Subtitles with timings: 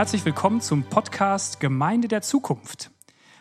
[0.00, 2.90] herzlich willkommen zum Podcast Gemeinde der Zukunft.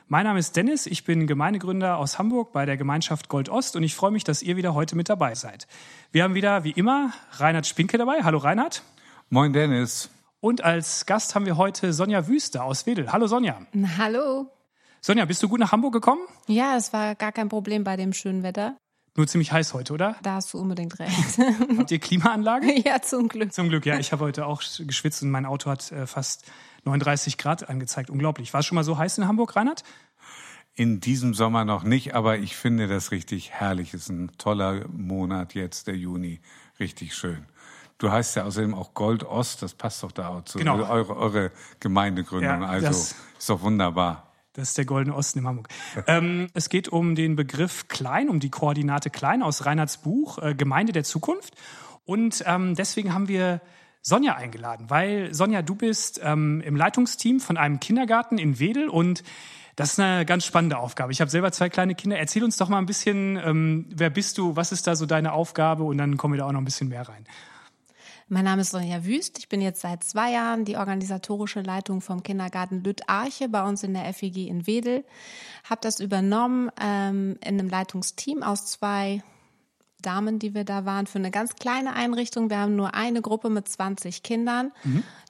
[0.10, 3.84] Mein Name ist Dennis, ich bin Gemeindegründer aus Hamburg bei der Gemeinschaft Gold Ost und
[3.84, 5.70] ich freue mich, dass ihr wieder heute mit dabei seid.
[6.12, 8.24] Wir haben wieder, wie immer, Reinhard Spinke dabei.
[8.24, 8.84] Hallo Reinhard.
[9.30, 10.10] Moin Dennis.
[10.42, 13.14] Und als Gast haben wir heute Sonja Wüste aus Wedel.
[13.14, 13.62] Hallo Sonja.
[13.98, 14.52] Hallo.
[15.00, 16.24] Sonja, bist du gut nach Hamburg gekommen?
[16.48, 18.76] Ja, es war gar kein Problem bei dem schönen Wetter.
[19.16, 20.16] Nur ziemlich heiß heute, oder?
[20.22, 21.38] Da hast du unbedingt recht.
[21.78, 22.80] Habt ihr Klimaanlage?
[22.86, 23.52] ja, zum Glück.
[23.54, 23.98] Zum Glück, ja.
[24.00, 26.46] Ich habe heute auch geschwitzt und mein Auto hat äh, fast
[26.86, 28.10] 39 Grad angezeigt.
[28.10, 28.54] Unglaublich.
[28.54, 29.84] War es schon mal so heiß in Hamburg, Reinhard?
[30.76, 33.94] In diesem Sommer noch nicht, aber ich finde das richtig herrlich.
[33.94, 36.40] Es ist ein toller Monat jetzt, der Juni.
[36.80, 37.46] Richtig schön.
[37.98, 40.78] Du heißt ja außerdem auch Gold Ost, das passt doch da auch zu Genau.
[40.88, 42.62] eure, eure Gemeindegründung.
[42.62, 44.29] Ja, also ist doch wunderbar.
[44.60, 45.70] Das ist der Goldene Osten in Hamburg.
[46.08, 50.54] ähm, es geht um den Begriff Klein, um die Koordinate Klein aus Reinhards Buch äh,
[50.54, 51.56] Gemeinde der Zukunft.
[52.06, 53.62] Und ähm, deswegen haben wir
[54.02, 59.24] Sonja eingeladen, weil Sonja, du bist ähm, im Leitungsteam von einem Kindergarten in Wedel und
[59.76, 61.14] das ist eine ganz spannende Aufgabe.
[61.14, 62.18] Ich habe selber zwei kleine Kinder.
[62.18, 65.32] Erzähl uns doch mal ein bisschen, ähm, wer bist du, was ist da so deine
[65.32, 67.26] Aufgabe und dann kommen wir da auch noch ein bisschen mehr rein.
[68.32, 69.40] Mein Name ist Sonja Wüst.
[69.40, 73.82] Ich bin jetzt seit zwei Jahren die organisatorische Leitung vom Kindergarten Lütt Arche bei uns
[73.82, 75.04] in der FEG in Wedel.
[75.68, 79.24] Habe das übernommen ähm, in einem Leitungsteam aus zwei
[80.02, 82.50] Damen, die wir da waren, für eine ganz kleine Einrichtung.
[82.50, 84.72] Wir haben nur eine Gruppe mit 20 Kindern.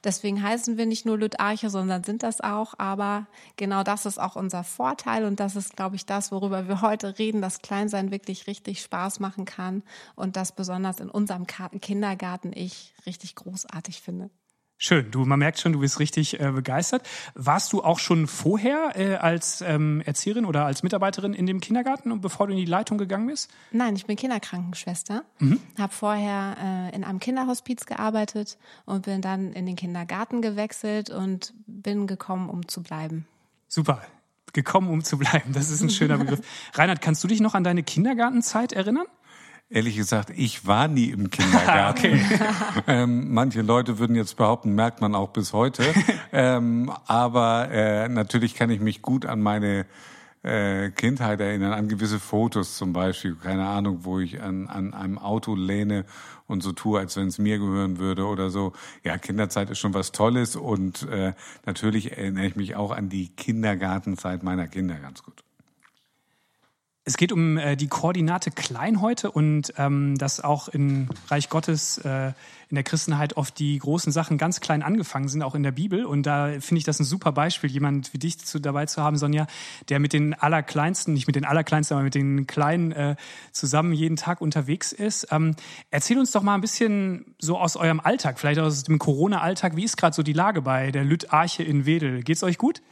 [0.04, 2.74] Deswegen heißen wir nicht nur Lütt Arche, sondern sind das auch.
[2.78, 3.26] Aber
[3.56, 7.18] genau das ist auch unser Vorteil und das ist, glaube ich, das, worüber wir heute
[7.18, 9.82] reden, dass Kleinsein wirklich richtig Spaß machen kann
[10.16, 14.30] und das besonders in unserem Kindergarten ich richtig großartig finde.
[14.82, 17.06] Schön, du, man merkt schon, du bist richtig äh, begeistert.
[17.34, 22.10] Warst du auch schon vorher äh, als ähm, Erzieherin oder als Mitarbeiterin in dem Kindergarten
[22.10, 23.50] und bevor du in die Leitung gegangen bist?
[23.72, 25.22] Nein, ich bin Kinderkrankenschwester,
[25.78, 31.52] habe vorher äh, in einem Kinderhospiz gearbeitet und bin dann in den Kindergarten gewechselt und
[31.66, 33.26] bin gekommen, um zu bleiben.
[33.68, 34.00] Super,
[34.54, 35.52] gekommen, um zu bleiben.
[35.52, 36.40] Das ist ein schöner Begriff.
[36.72, 39.06] Reinhard, kannst du dich noch an deine Kindergartenzeit erinnern?
[39.72, 42.20] Ehrlich gesagt, ich war nie im Kindergarten.
[42.88, 45.84] ähm, manche Leute würden jetzt behaupten, merkt man auch bis heute.
[46.32, 49.86] ähm, aber äh, natürlich kann ich mich gut an meine
[50.42, 55.18] äh, Kindheit erinnern, an gewisse Fotos zum Beispiel, keine Ahnung, wo ich an, an einem
[55.18, 56.04] Auto lehne
[56.48, 58.72] und so tue, als wenn es mir gehören würde oder so.
[59.04, 61.32] Ja, Kinderzeit ist schon was Tolles und äh,
[61.64, 65.44] natürlich erinnere ich mich auch an die Kindergartenzeit meiner Kinder ganz gut.
[67.10, 71.98] Es geht um äh, die Koordinate klein heute und ähm, dass auch im Reich Gottes,
[71.98, 72.28] äh,
[72.68, 76.04] in der Christenheit oft die großen Sachen ganz klein angefangen sind, auch in der Bibel.
[76.04, 79.16] Und da finde ich das ein super Beispiel, jemand wie dich zu, dabei zu haben,
[79.16, 79.48] Sonja,
[79.88, 83.16] der mit den Allerkleinsten, nicht mit den Allerkleinsten, aber mit den Kleinen äh,
[83.50, 85.26] zusammen jeden Tag unterwegs ist.
[85.32, 85.56] Ähm,
[85.90, 89.74] erzähl uns doch mal ein bisschen so aus eurem Alltag, vielleicht aus dem Corona-Alltag.
[89.74, 92.22] Wie ist gerade so die Lage bei der Lütt Arche in Wedel?
[92.22, 92.82] Geht's euch gut?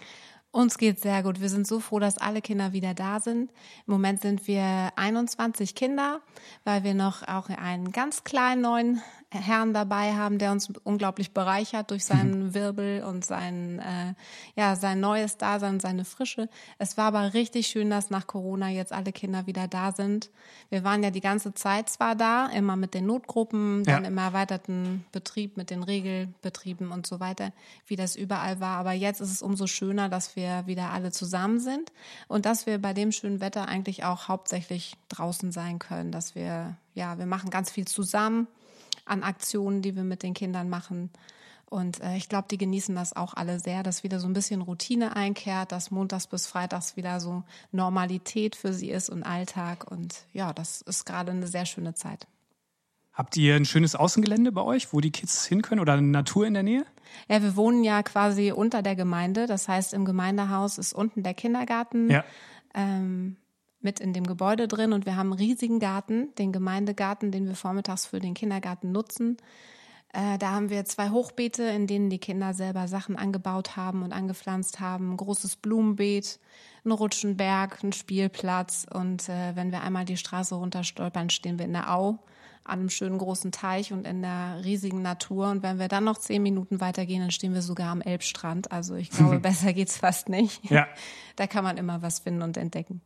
[0.50, 1.40] Uns geht's sehr gut.
[1.40, 3.50] Wir sind so froh, dass alle Kinder wieder da sind.
[3.86, 6.22] Im Moment sind wir 21 Kinder,
[6.64, 11.90] weil wir noch auch einen ganz kleinen neuen Herrn dabei haben, der uns unglaublich bereichert
[11.90, 14.14] durch seinen Wirbel und sein, äh,
[14.58, 16.48] ja, sein neues Dasein seine Frische.
[16.78, 20.30] Es war aber richtig schön, dass nach Corona jetzt alle Kinder wieder da sind.
[20.70, 24.08] Wir waren ja die ganze Zeit zwar da, immer mit den Notgruppen, dann Ja.
[24.08, 27.52] im erweiterten Betrieb mit den Regelbetrieben und so weiter,
[27.86, 28.78] wie das überall war.
[28.78, 31.92] Aber jetzt ist es umso schöner, dass wir wieder alle zusammen sind
[32.28, 36.76] und dass wir bei dem schönen Wetter eigentlich auch hauptsächlich draußen sein können, dass wir,
[36.94, 38.46] ja, wir machen ganz viel zusammen
[39.08, 41.10] an Aktionen, die wir mit den Kindern machen.
[41.70, 44.62] Und äh, ich glaube, die genießen das auch alle sehr, dass wieder so ein bisschen
[44.62, 47.42] Routine einkehrt, dass montags bis freitags wieder so
[47.72, 49.90] Normalität für sie ist und Alltag.
[49.90, 52.26] Und ja, das ist gerade eine sehr schöne Zeit.
[53.12, 56.46] Habt ihr ein schönes Außengelände bei euch, wo die Kids hin können oder eine Natur
[56.46, 56.86] in der Nähe?
[57.28, 59.46] Ja, wir wohnen ja quasi unter der Gemeinde.
[59.46, 62.24] Das heißt, im Gemeindehaus ist unten der Kindergarten Ja.
[62.74, 63.36] ähm,
[63.80, 67.54] mit in dem Gebäude drin und wir haben einen riesigen Garten, den Gemeindegarten, den wir
[67.54, 69.36] vormittags für den Kindergarten nutzen.
[70.12, 74.12] Äh, da haben wir zwei Hochbeete, in denen die Kinder selber Sachen angebaut haben und
[74.12, 75.12] angepflanzt haben.
[75.12, 76.40] Ein großes Blumenbeet,
[76.84, 78.86] ein Rutschenberg, ein Spielplatz.
[78.90, 82.18] Und äh, wenn wir einmal die Straße runterstolpern, stehen wir in der Au
[82.64, 85.50] an einem schönen großen Teich und in der riesigen Natur.
[85.50, 88.72] Und wenn wir dann noch zehn Minuten weitergehen, dann stehen wir sogar am Elbstrand.
[88.72, 90.70] Also ich glaube, besser geht's fast nicht.
[90.70, 90.86] Ja.
[91.36, 93.00] Da kann man immer was finden und entdecken.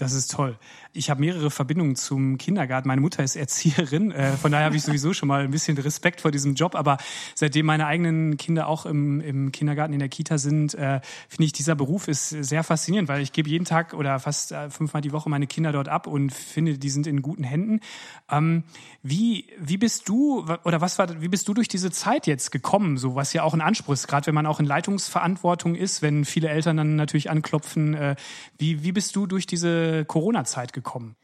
[0.00, 0.56] Das ist toll.
[0.94, 2.88] Ich habe mehrere Verbindungen zum Kindergarten.
[2.88, 6.22] Meine Mutter ist Erzieherin, äh, von daher habe ich sowieso schon mal ein bisschen Respekt
[6.22, 6.74] vor diesem Job.
[6.74, 6.96] Aber
[7.34, 11.52] seitdem meine eigenen Kinder auch im, im Kindergarten in der Kita sind, äh, finde ich,
[11.52, 15.12] dieser Beruf ist sehr faszinierend, weil ich gebe jeden Tag oder fast äh, fünfmal die
[15.12, 17.80] Woche meine Kinder dort ab und finde, die sind in guten Händen.
[18.30, 18.64] Ähm,
[19.02, 22.96] wie, wie bist du oder was war, wie bist du durch diese Zeit jetzt gekommen?
[22.96, 26.24] So was ja auch ein Anspruch ist, gerade wenn man auch in Leitungsverantwortung ist, wenn
[26.24, 27.92] viele Eltern dann natürlich anklopfen.
[27.92, 28.16] Äh,
[28.56, 31.16] wie, wie bist du durch diese Corona-Zeit gekommen?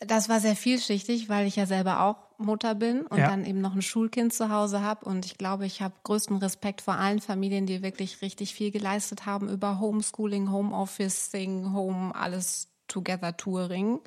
[0.00, 3.28] Das war sehr vielschichtig, weil ich ja selber auch Mutter bin und ja.
[3.28, 5.04] dann eben noch ein Schulkind zu Hause habe.
[5.04, 9.26] Und ich glaube, ich habe größten Respekt vor allen Familien, die wirklich richtig viel geleistet
[9.26, 13.98] haben über Homeschooling, Homeofficing, Home, alles Together Touring.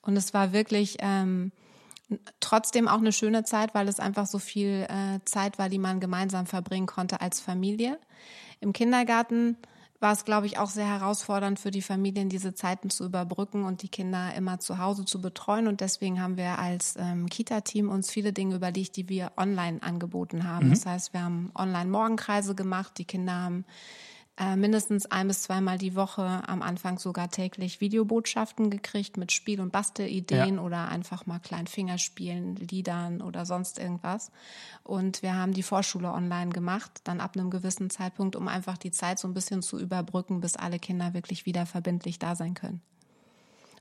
[0.00, 1.52] Und es war wirklich ähm,
[2.40, 6.00] trotzdem auch eine schöne Zeit, weil es einfach so viel äh, Zeit war, die man
[6.00, 7.98] gemeinsam verbringen konnte als Familie.
[8.60, 9.58] Im Kindergarten
[10.04, 13.80] war es, glaube ich, auch sehr herausfordernd für die Familien, diese Zeiten zu überbrücken und
[13.80, 15.66] die Kinder immer zu Hause zu betreuen.
[15.66, 20.46] Und deswegen haben wir als ähm, Kita-Team uns viele Dinge überlegt, die wir online angeboten
[20.46, 20.66] haben.
[20.66, 20.70] Mhm.
[20.72, 22.98] Das heißt, wir haben Online-Morgenkreise gemacht.
[22.98, 23.64] Die Kinder haben
[24.36, 29.60] äh, mindestens ein bis zweimal die Woche, am Anfang sogar täglich Videobotschaften gekriegt mit Spiel-
[29.60, 30.60] und Bastelideen ja.
[30.60, 34.32] oder einfach mal klein Fingerspielen, Liedern oder sonst irgendwas.
[34.82, 38.90] Und wir haben die Vorschule online gemacht, dann ab einem gewissen Zeitpunkt, um einfach die
[38.90, 42.82] Zeit so ein bisschen zu überbrücken, bis alle Kinder wirklich wieder verbindlich da sein können.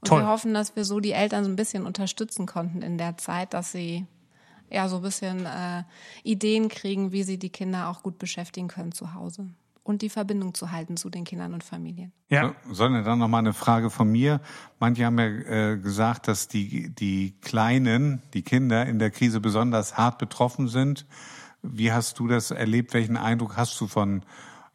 [0.02, 0.22] Und Toll.
[0.22, 3.56] wir hoffen, dass wir so die Eltern so ein bisschen unterstützen konnten in der Zeit,
[3.56, 4.06] dass sie
[4.70, 5.84] ja so ein bisschen äh,
[6.24, 9.50] Ideen kriegen, wie sie die Kinder auch gut beschäftigen können zu Hause
[9.84, 12.14] und die Verbindung zu halten zu den Kindern und Familien.
[12.30, 12.56] Ja.
[12.68, 14.42] So, sondern dann noch mal eine Frage von mir.
[14.80, 19.98] Manche haben ja äh, gesagt, dass die, die Kleinen, die Kinder in der Krise besonders
[19.98, 21.06] hart betroffen sind.
[21.62, 22.94] Wie hast du das erlebt?
[22.94, 24.24] Welchen Eindruck hast du von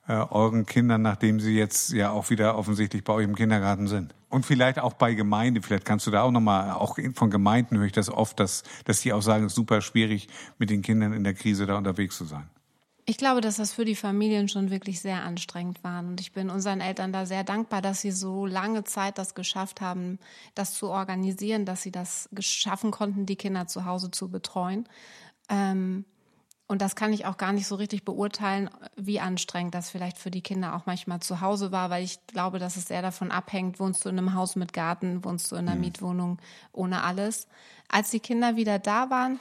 [0.07, 4.15] äh, euren Kindern, nachdem sie jetzt ja auch wieder offensichtlich bei euch im Kindergarten sind?
[4.31, 7.87] Und vielleicht auch bei Gemeinde, vielleicht kannst du da auch nochmal, auch von Gemeinden höre
[7.87, 10.29] ich das oft, dass, dass die auch sagen, es ist super schwierig,
[10.59, 12.49] mit den Kindern in der Krise da unterwegs zu sein.
[13.09, 16.01] Ich glaube, dass das für die Familien schon wirklich sehr anstrengend war.
[16.01, 19.81] Und ich bin unseren Eltern da sehr dankbar, dass sie so lange Zeit das geschafft
[19.81, 20.19] haben,
[20.55, 24.87] das zu organisieren, dass sie das geschaffen konnten, die Kinder zu Hause zu betreuen.
[25.49, 26.05] Ähm,
[26.67, 30.31] und das kann ich auch gar nicht so richtig beurteilen, wie anstrengend das vielleicht für
[30.31, 33.81] die Kinder auch manchmal zu Hause war, weil ich glaube, dass es sehr davon abhängt,
[33.81, 35.81] wohnst du in einem Haus mit Garten, wohnst du in einer mhm.
[35.81, 36.39] Mietwohnung
[36.73, 37.49] ohne alles.
[37.89, 39.41] Als die Kinder wieder da waren,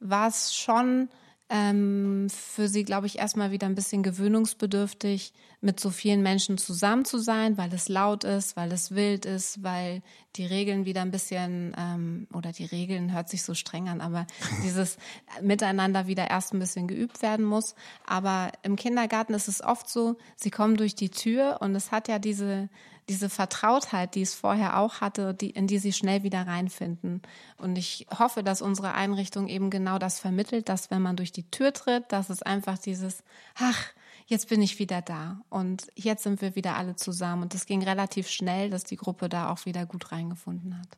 [0.00, 1.08] war es schon
[1.48, 7.04] ähm, für sie, glaube ich, erstmal wieder ein bisschen gewöhnungsbedürftig, mit so vielen Menschen zusammen
[7.04, 10.02] zu sein, weil es laut ist, weil es wild ist, weil
[10.34, 14.26] die Regeln wieder ein bisschen, ähm, oder die Regeln hört sich so streng an, aber
[14.64, 14.98] dieses
[15.40, 17.74] Miteinander wieder erst ein bisschen geübt werden muss.
[18.06, 22.08] Aber im Kindergarten ist es oft so, sie kommen durch die Tür und es hat
[22.08, 22.68] ja diese
[23.08, 27.22] diese Vertrautheit, die es vorher auch hatte, die, in die sie schnell wieder reinfinden.
[27.56, 31.48] Und ich hoffe, dass unsere Einrichtung eben genau das vermittelt, dass wenn man durch die
[31.50, 33.22] Tür tritt, dass es einfach dieses,
[33.54, 33.80] ach,
[34.26, 37.42] jetzt bin ich wieder da und jetzt sind wir wieder alle zusammen.
[37.42, 40.88] Und das ging relativ schnell, dass die Gruppe da auch wieder gut reingefunden hat.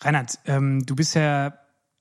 [0.00, 1.54] Reinhard, ähm, du bist ja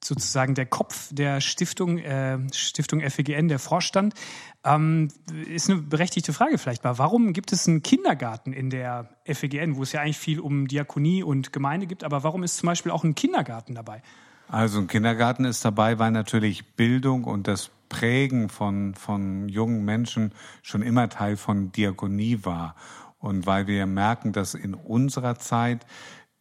[0.05, 4.13] sozusagen der Kopf der Stiftung, äh, Stiftung FEGN, der Vorstand.
[4.63, 5.09] Ähm,
[5.47, 6.97] ist eine berechtigte Frage vielleicht mal.
[6.97, 11.23] Warum gibt es einen Kindergarten in der FEGN, wo es ja eigentlich viel um Diakonie
[11.23, 14.01] und Gemeinde gibt, aber warum ist zum Beispiel auch ein Kindergarten dabei?
[14.47, 20.33] Also ein Kindergarten ist dabei, weil natürlich Bildung und das Prägen von, von jungen Menschen
[20.61, 22.75] schon immer Teil von Diakonie war.
[23.19, 25.85] Und weil wir merken, dass in unserer Zeit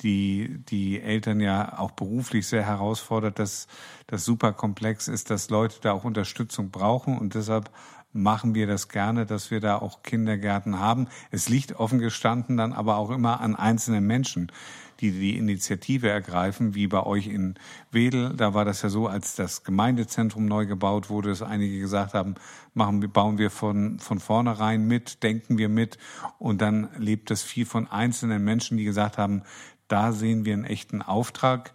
[0.05, 3.67] die die Eltern ja auch beruflich sehr herausfordert, dass
[4.07, 7.71] das super komplex ist, dass Leute da auch Unterstützung brauchen und deshalb
[8.15, 11.09] machen wir das gerne, dass wir da auch Kindergärten haben.
[11.33, 14.53] Es liegt offen gestanden dann aber auch immer an einzelnen Menschen,
[15.01, 17.57] die die Initiative ergreifen, wie bei euch in
[17.91, 18.35] Wedel.
[18.37, 22.37] Da war das ja so, als das Gemeindezentrum neu gebaut wurde, dass einige gesagt haben,
[22.73, 25.99] machen bauen wir von, von vornherein mit, denken wir mit.
[26.39, 29.43] Und dann lebt das viel von einzelnen Menschen, die gesagt haben,
[29.88, 31.73] da sehen wir einen echten Auftrag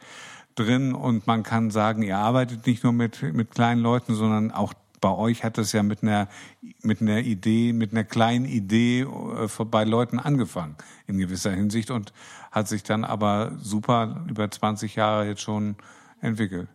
[0.56, 4.74] drin und man kann sagen, ihr arbeitet nicht nur mit, mit kleinen Leuten, sondern auch
[5.02, 6.28] bei euch hat es ja mit einer,
[6.82, 10.76] mit einer Idee, mit einer kleinen Idee äh, bei Leuten angefangen
[11.08, 12.14] in gewisser Hinsicht und
[12.52, 15.76] hat sich dann aber super über 20 Jahre jetzt schon
[16.22, 16.68] entwickelt.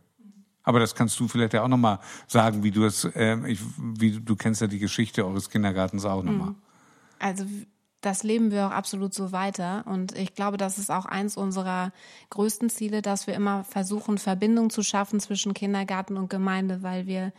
[0.62, 4.18] Aber das kannst du vielleicht ja auch nochmal sagen, wie du es, äh, ich, wie
[4.18, 6.50] du kennst ja die Geschichte eures Kindergartens auch nochmal.
[6.50, 6.56] Mhm.
[7.18, 7.44] Also
[8.04, 9.84] das leben wir auch absolut so weiter.
[9.86, 11.92] Und ich glaube, das ist auch eins unserer
[12.30, 17.32] größten Ziele, dass wir immer versuchen, Verbindung zu schaffen zwischen Kindergarten und Gemeinde, weil wir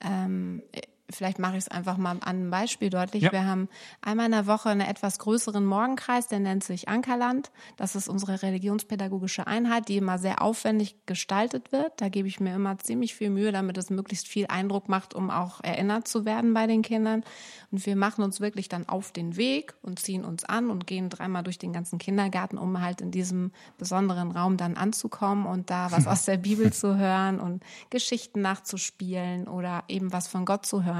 [0.00, 0.62] ähm,
[1.10, 3.24] vielleicht mache ich es einfach mal an einem Beispiel deutlich.
[3.24, 3.32] Ja.
[3.32, 3.68] Wir haben
[4.00, 7.50] einmal in der Woche einen etwas größeren Morgenkreis, der nennt sich Ankerland.
[7.76, 12.00] Das ist unsere religionspädagogische Einheit, die immer sehr aufwendig gestaltet wird.
[12.00, 15.30] Da gebe ich mir immer ziemlich viel Mühe, damit es möglichst viel Eindruck macht, um
[15.30, 17.24] auch erinnert zu werden bei den Kindern.
[17.70, 21.08] Und wir machen uns wirklich dann auf den Weg und ziehen uns an und gehen
[21.08, 25.90] dreimal durch den ganzen Kindergarten, um halt in diesem besonderen Raum dann anzukommen und da
[25.92, 30.84] was aus der Bibel zu hören und Geschichten nachzuspielen oder eben was von Gott zu
[30.84, 30.99] hören.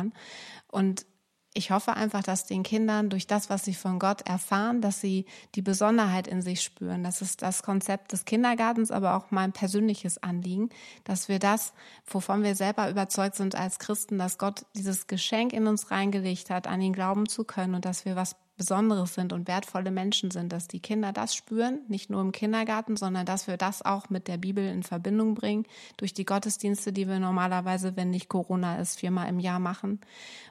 [0.69, 1.07] Und
[1.53, 5.27] ich hoffe einfach, dass den Kindern durch das, was sie von Gott erfahren, dass sie
[5.57, 7.03] die Besonderheit in sich spüren.
[7.03, 10.71] Das ist das Konzept des Kindergartens, aber auch mein persönliches Anliegen,
[11.03, 11.73] dass wir das,
[12.07, 16.69] wovon wir selber überzeugt sind als Christen, dass Gott dieses Geschenk in uns reingelegt hat,
[16.69, 20.53] an ihn glauben zu können und dass wir was Besonderes sind und wertvolle Menschen sind,
[20.53, 24.29] dass die Kinder das spüren, nicht nur im Kindergarten, sondern dass wir das auch mit
[24.29, 25.65] der Bibel in Verbindung bringen,
[25.97, 29.99] durch die Gottesdienste, die wir normalerweise, wenn nicht Corona ist, viermal im Jahr machen.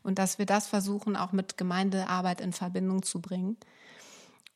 [0.01, 3.58] Und dass wir das versuchen, auch mit Gemeindearbeit in Verbindung zu bringen.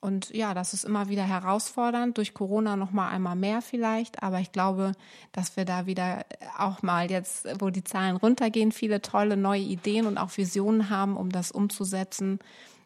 [0.01, 4.39] Und ja, das ist immer wieder herausfordernd, durch Corona noch mal einmal mehr vielleicht, aber
[4.39, 4.93] ich glaube,
[5.31, 6.25] dass wir da wieder
[6.57, 11.15] auch mal jetzt, wo die Zahlen runtergehen, viele tolle neue Ideen und auch Visionen haben,
[11.15, 12.39] um das umzusetzen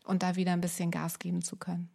[0.08, 1.90] und da wieder ein bisschen Gas geben zu können.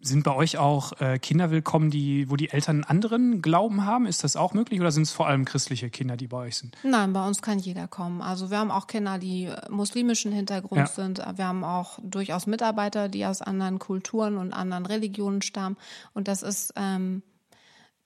[0.00, 4.06] Sind bei euch auch äh, Kinder willkommen, die, wo die Eltern einen anderen Glauben haben?
[4.06, 6.76] Ist das auch möglich oder sind es vor allem christliche Kinder, die bei euch sind?
[6.84, 8.22] Nein, bei uns kann jeder kommen.
[8.22, 10.86] Also wir haben auch Kinder, die äh, muslimischen Hintergrund Ja.
[10.86, 11.18] sind.
[11.18, 15.76] Wir haben auch durchaus Mitarbeiter, die aus anderen Kulturen und anderen Religionen stammen.
[16.14, 17.24] Und das ist, ähm,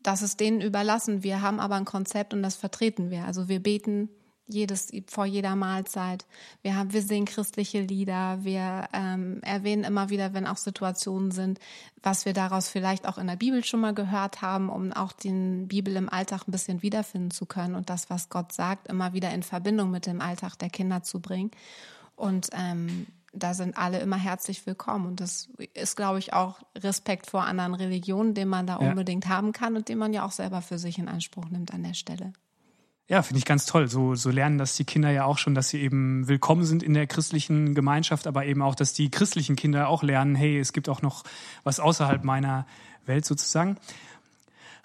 [0.02, 1.22] das ist denen überlassen.
[1.22, 3.26] Wir haben aber ein Konzept und das vertreten wir.
[3.26, 4.08] Also wir beten
[4.46, 6.26] jedes vor jeder Mahlzeit.
[6.62, 8.38] Wir haben, wir singen christliche Lieder.
[8.42, 11.58] Wir ähm, erwähnen immer wieder, wenn auch Situationen sind,
[12.02, 15.68] was wir daraus vielleicht auch in der Bibel schon mal gehört haben, um auch den
[15.68, 19.32] Bibel im Alltag ein bisschen wiederfinden zu können und das, was Gott sagt, immer wieder
[19.32, 21.50] in Verbindung mit dem Alltag der Kinder zu bringen.
[22.16, 25.06] Und ähm, da sind alle immer herzlich willkommen.
[25.06, 28.90] Und das ist, glaube ich, auch Respekt vor anderen Religionen, den man da Ja.
[28.90, 31.82] unbedingt haben kann und den man ja auch selber für sich in Anspruch nimmt an
[31.82, 32.32] der Stelle.
[33.12, 33.88] Ja, finde ich ganz toll.
[33.88, 36.94] So, so lernen das die Kinder ja auch schon, dass sie eben willkommen sind in
[36.94, 40.88] der christlichen Gemeinschaft, aber eben auch, dass die christlichen Kinder auch lernen, hey, es gibt
[40.88, 41.22] auch noch
[41.62, 42.66] was außerhalb meiner
[43.04, 43.76] Welt sozusagen.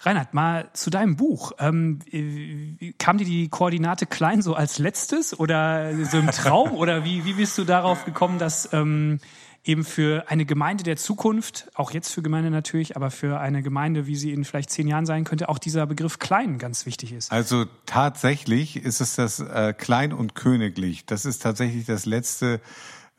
[0.00, 1.52] Reinhard, mal zu deinem Buch.
[1.58, 6.72] Ähm, äh, kam dir die Koordinate klein so als letztes oder so im Traum?
[6.76, 9.20] oder wie, wie bist du darauf gekommen, dass ähm,
[9.68, 14.06] eben für eine Gemeinde der Zukunft, auch jetzt für Gemeinde natürlich, aber für eine Gemeinde,
[14.06, 17.30] wie sie in vielleicht zehn Jahren sein könnte, auch dieser Begriff klein ganz wichtig ist?
[17.30, 21.04] Also tatsächlich ist es das äh, klein und königlich.
[21.04, 22.62] Das ist tatsächlich das letzte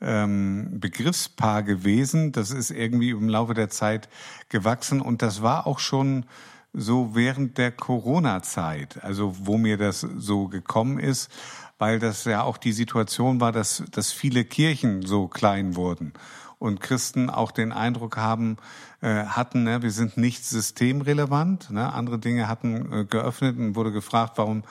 [0.00, 2.32] ähm, Begriffspaar gewesen.
[2.32, 4.08] Das ist irgendwie im Laufe der Zeit
[4.48, 6.26] gewachsen und das war auch schon
[6.72, 11.30] so während der Corona-Zeit, also wo mir das so gekommen ist,
[11.78, 16.12] weil das ja auch die Situation war, dass, dass viele Kirchen so klein wurden
[16.60, 18.58] und Christen auch den Eindruck haben,
[19.00, 21.70] äh, hatten, ne, wir sind nicht systemrelevant.
[21.70, 24.62] Ne, andere Dinge hatten äh, geöffnet und wurde gefragt, warum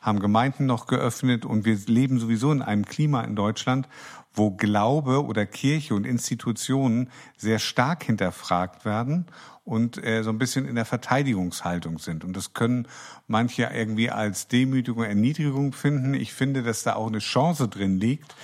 [0.00, 3.88] haben Gemeinden noch geöffnet und wir leben sowieso in einem Klima in Deutschland,
[4.32, 9.26] wo Glaube oder Kirche und Institutionen sehr stark hinterfragt werden
[9.64, 12.24] und äh, so ein bisschen in der Verteidigungshaltung sind.
[12.24, 12.86] Und das können
[13.26, 16.12] manche irgendwie als Demütigung, Erniedrigung finden.
[16.12, 18.34] Ich finde, dass da auch eine Chance drin liegt,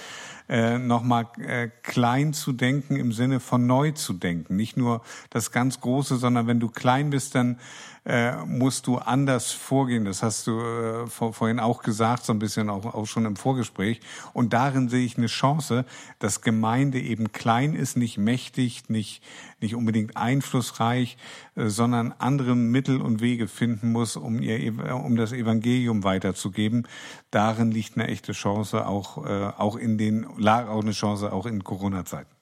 [0.49, 4.57] äh, nochmal äh, klein zu denken im Sinne von neu zu denken.
[4.57, 7.59] Nicht nur das ganz Große, sondern wenn du klein bist, dann
[8.05, 10.05] äh, musst du anders vorgehen.
[10.05, 13.37] Das hast du äh, vor, vorhin auch gesagt, so ein bisschen auch, auch schon im
[13.37, 14.01] Vorgespräch.
[14.33, 15.85] Und darin sehe ich eine Chance,
[16.19, 19.23] dass Gemeinde eben klein ist, nicht mächtig, nicht,
[19.61, 21.17] nicht unbedingt einflussreich,
[21.55, 26.87] äh, sondern andere Mittel und Wege finden muss, um, ihr, Ev- um das Evangelium weiterzugeben.
[27.31, 31.47] Darin liegt eine echte Chance, auch, äh, auch in den, lag auch eine Chance auch
[31.47, 32.34] in Corona-Zeiten.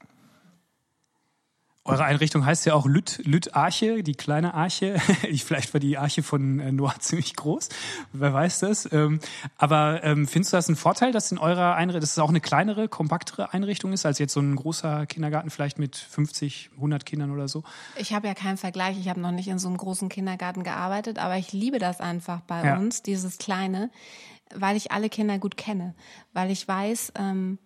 [1.85, 5.01] Eure Einrichtung heißt ja auch Lüt, Lüt Arche, die kleine Arche.
[5.29, 7.71] Ich, vielleicht war die Arche von äh, Noah ziemlich groß,
[8.13, 8.91] wer weiß das.
[8.93, 9.19] Ähm,
[9.57, 12.41] aber ähm, findest du das ein Vorteil, dass in eurer Einrichtung, dass es auch eine
[12.41, 17.33] kleinere, kompaktere Einrichtung ist, als jetzt so ein großer Kindergarten vielleicht mit 50, 100 Kindern
[17.33, 17.65] oder so?
[17.97, 18.97] Ich habe ja keinen Vergleich.
[19.01, 22.43] Ich habe noch nicht in so einem großen Kindergarten gearbeitet, aber ich liebe das einfach
[22.43, 22.77] bei Ja.
[22.77, 23.91] uns, dieses Kleine,
[24.55, 25.95] weil ich alle Kinder gut kenne,
[26.33, 27.59] weil ich weiß, ähm,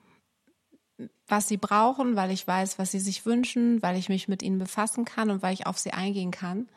[1.26, 4.58] was sie brauchen, weil ich weiß, was sie sich wünschen, weil ich mich mit ihnen
[4.58, 6.68] befassen kann und weil ich auf sie eingehen kann.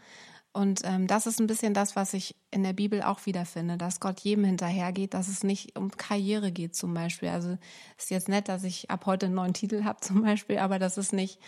[0.51, 3.99] Und ähm, das ist ein bisschen das, was ich in der Bibel auch wiederfinde, dass
[3.99, 7.29] Gott jedem hinterhergeht, dass es nicht um Karriere geht zum Beispiel.
[7.29, 7.57] Also
[7.97, 10.97] ist jetzt nett, dass ich ab heute einen neuen Titel habe zum Beispiel, aber das
[10.97, 11.39] ist nicht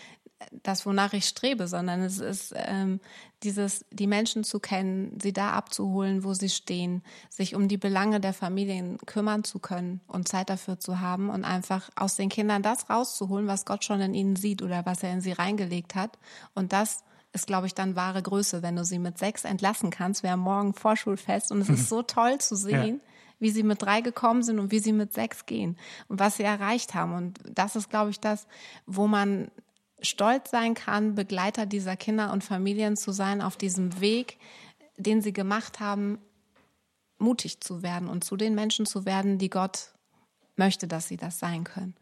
[0.62, 3.00] das, wonach ich strebe, sondern es ist ähm,
[3.42, 8.20] dieses, die Menschen zu kennen, sie da abzuholen, wo sie stehen, sich um die Belange
[8.20, 12.62] der Familien kümmern zu können und Zeit dafür zu haben und einfach aus den Kindern
[12.62, 16.18] das rauszuholen, was Gott schon in ihnen sieht oder was er in sie reingelegt hat
[16.54, 20.22] und das ist, glaube ich, dann wahre Größe, wenn du sie mit sechs entlassen kannst.
[20.22, 23.12] Wir haben morgen Vorschulfest und es ist so toll zu sehen, ja.
[23.38, 26.42] wie sie mit drei gekommen sind und wie sie mit sechs gehen und was sie
[26.42, 27.14] erreicht haben.
[27.14, 28.46] Und das ist, glaube ich, das,
[28.86, 29.50] wo man
[30.02, 34.38] stolz sein kann, Begleiter dieser Kinder und Familien zu sein auf diesem Weg,
[34.96, 36.18] den sie gemacht haben,
[37.18, 39.92] mutig zu werden und zu den Menschen zu werden, die Gott
[40.56, 41.94] möchte, dass sie das sein können.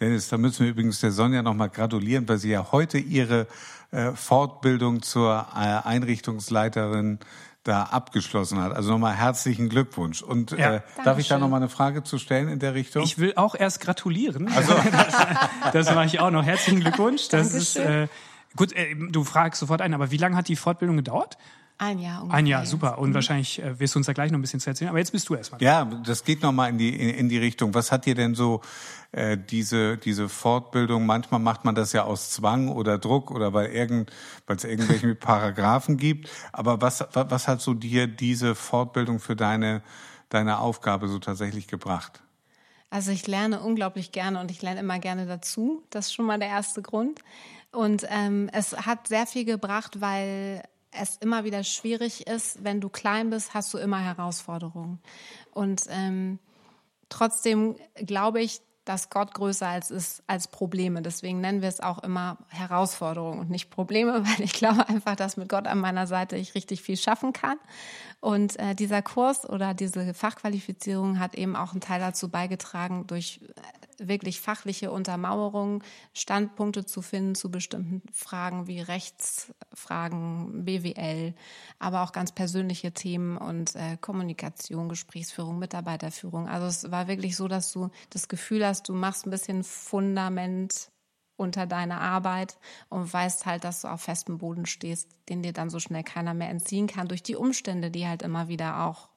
[0.00, 3.46] Dennis, da müssen wir übrigens der Sonja nochmal gratulieren, weil sie ja heute ihre
[3.92, 7.18] äh, Fortbildung zur äh, Einrichtungsleiterin
[7.64, 8.72] da abgeschlossen hat.
[8.72, 10.22] Also nochmal herzlichen Glückwunsch.
[10.22, 10.76] Und ja.
[10.76, 13.02] äh, darf ich da nochmal eine Frage zu stellen in der Richtung?
[13.02, 14.48] Ich will auch erst gratulieren.
[14.54, 16.44] Also das, das mache ich auch noch.
[16.44, 17.28] Herzlichen Glückwunsch.
[17.28, 17.60] Das Dankeschön.
[17.60, 18.08] ist äh,
[18.54, 18.72] gut.
[18.72, 21.38] Äh, du fragst sofort ein, aber wie lange hat die Fortbildung gedauert?
[21.78, 22.38] Ein Jahr ungefähr.
[22.38, 22.98] Ein Jahr, super.
[22.98, 23.14] Und mhm.
[23.14, 24.88] wahrscheinlich äh, wirst du uns da gleich noch ein bisschen zu erzählen.
[24.88, 25.60] Aber jetzt bist du erstmal.
[25.60, 27.74] Ja, das geht nochmal in die, in, in die Richtung.
[27.74, 28.62] Was hat dir denn so
[29.12, 33.66] äh, diese, diese Fortbildung, manchmal macht man das ja aus Zwang oder Druck oder weil
[33.66, 34.10] irgend,
[34.46, 36.30] weil es irgendwelche Paragraphen gibt.
[36.52, 39.82] Aber was, was hat so dir diese Fortbildung für deine,
[40.30, 42.22] deine Aufgabe so tatsächlich gebracht?
[42.88, 45.82] Also ich lerne unglaublich gerne und ich lerne immer gerne dazu.
[45.90, 47.20] Das ist schon mal der erste Grund.
[47.72, 50.62] Und ähm, es hat sehr viel gebracht, weil
[51.00, 52.62] es immer wieder schwierig ist.
[52.64, 55.00] Wenn du klein bist, hast du immer Herausforderungen.
[55.52, 56.38] Und ähm,
[57.08, 61.02] trotzdem glaube ich, dass Gott größer als ist als Probleme.
[61.02, 65.36] Deswegen nennen wir es auch immer Herausforderungen und nicht Probleme, weil ich glaube einfach, dass
[65.36, 67.58] mit Gott an meiner Seite ich richtig viel schaffen kann.
[68.20, 73.40] Und äh, dieser Kurs oder diese Fachqualifizierung hat eben auch einen Teil dazu beigetragen, durch
[73.98, 81.34] wirklich fachliche Untermauerung, Standpunkte zu finden zu bestimmten Fragen wie Rechtsfragen, BWL,
[81.78, 86.48] aber auch ganz persönliche Themen und äh, Kommunikation, Gesprächsführung, Mitarbeiterführung.
[86.48, 90.90] Also es war wirklich so, dass du das Gefühl hast, du machst ein bisschen Fundament
[91.36, 95.70] unter deiner Arbeit und weißt halt, dass du auf festem Boden stehst, den dir dann
[95.70, 99.10] so schnell keiner mehr entziehen kann durch die Umstände, die halt immer wieder auch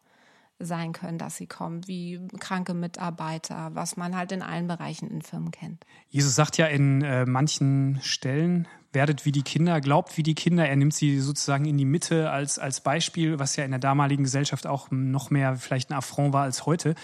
[0.60, 5.22] sein können, dass sie kommen, wie kranke Mitarbeiter, was man halt in allen Bereichen in
[5.22, 5.86] Firmen kennt.
[6.10, 10.68] Jesus sagt ja in äh, manchen Stellen, werdet wie die Kinder, glaubt wie die Kinder.
[10.68, 14.24] Er nimmt sie sozusagen in die Mitte als, als Beispiel, was ja in der damaligen
[14.24, 16.96] Gesellschaft auch noch mehr vielleicht ein Affront war als heute.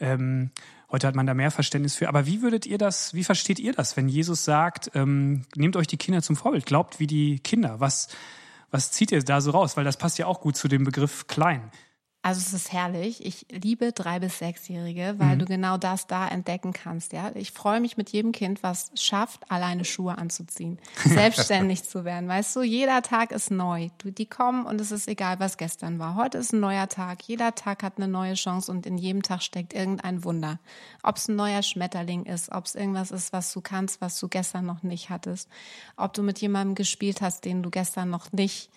[0.00, 0.50] Ähm,
[0.90, 2.08] heute hat man da mehr Verständnis für.
[2.08, 5.86] Aber wie würdet ihr das, wie versteht ihr das, wenn Jesus sagt, ähm, nehmt euch
[5.86, 7.78] die Kinder zum Vorbild, glaubt wie die Kinder?
[7.78, 8.08] Was,
[8.70, 9.76] was zieht ihr da so raus?
[9.76, 11.70] Weil das passt ja auch gut zu dem Begriff klein.
[12.20, 13.24] Also es ist herrlich.
[13.24, 15.38] Ich liebe drei bis sechsjährige, weil mhm.
[15.38, 17.12] du genau das da entdecken kannst.
[17.12, 22.28] Ja, ich freue mich mit jedem Kind, was schafft, alleine Schuhe anzuziehen, selbstständig zu werden.
[22.28, 23.88] Weißt du, jeder Tag ist neu.
[23.98, 26.16] Du, die kommen und es ist egal, was gestern war.
[26.16, 27.22] Heute ist ein neuer Tag.
[27.22, 30.58] Jeder Tag hat eine neue Chance und in jedem Tag steckt irgendein Wunder.
[31.04, 34.28] Ob es ein neuer Schmetterling ist, ob es irgendwas ist, was du kannst, was du
[34.28, 35.48] gestern noch nicht hattest,
[35.96, 38.70] ob du mit jemandem gespielt hast, den du gestern noch nicht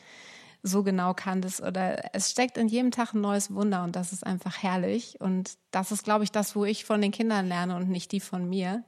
[0.63, 4.25] so genau kanntest oder es steckt in jedem Tag ein neues Wunder und das ist
[4.25, 7.89] einfach herrlich und das ist, glaube ich, das, wo ich von den Kindern lerne und
[7.89, 8.83] nicht die von mir.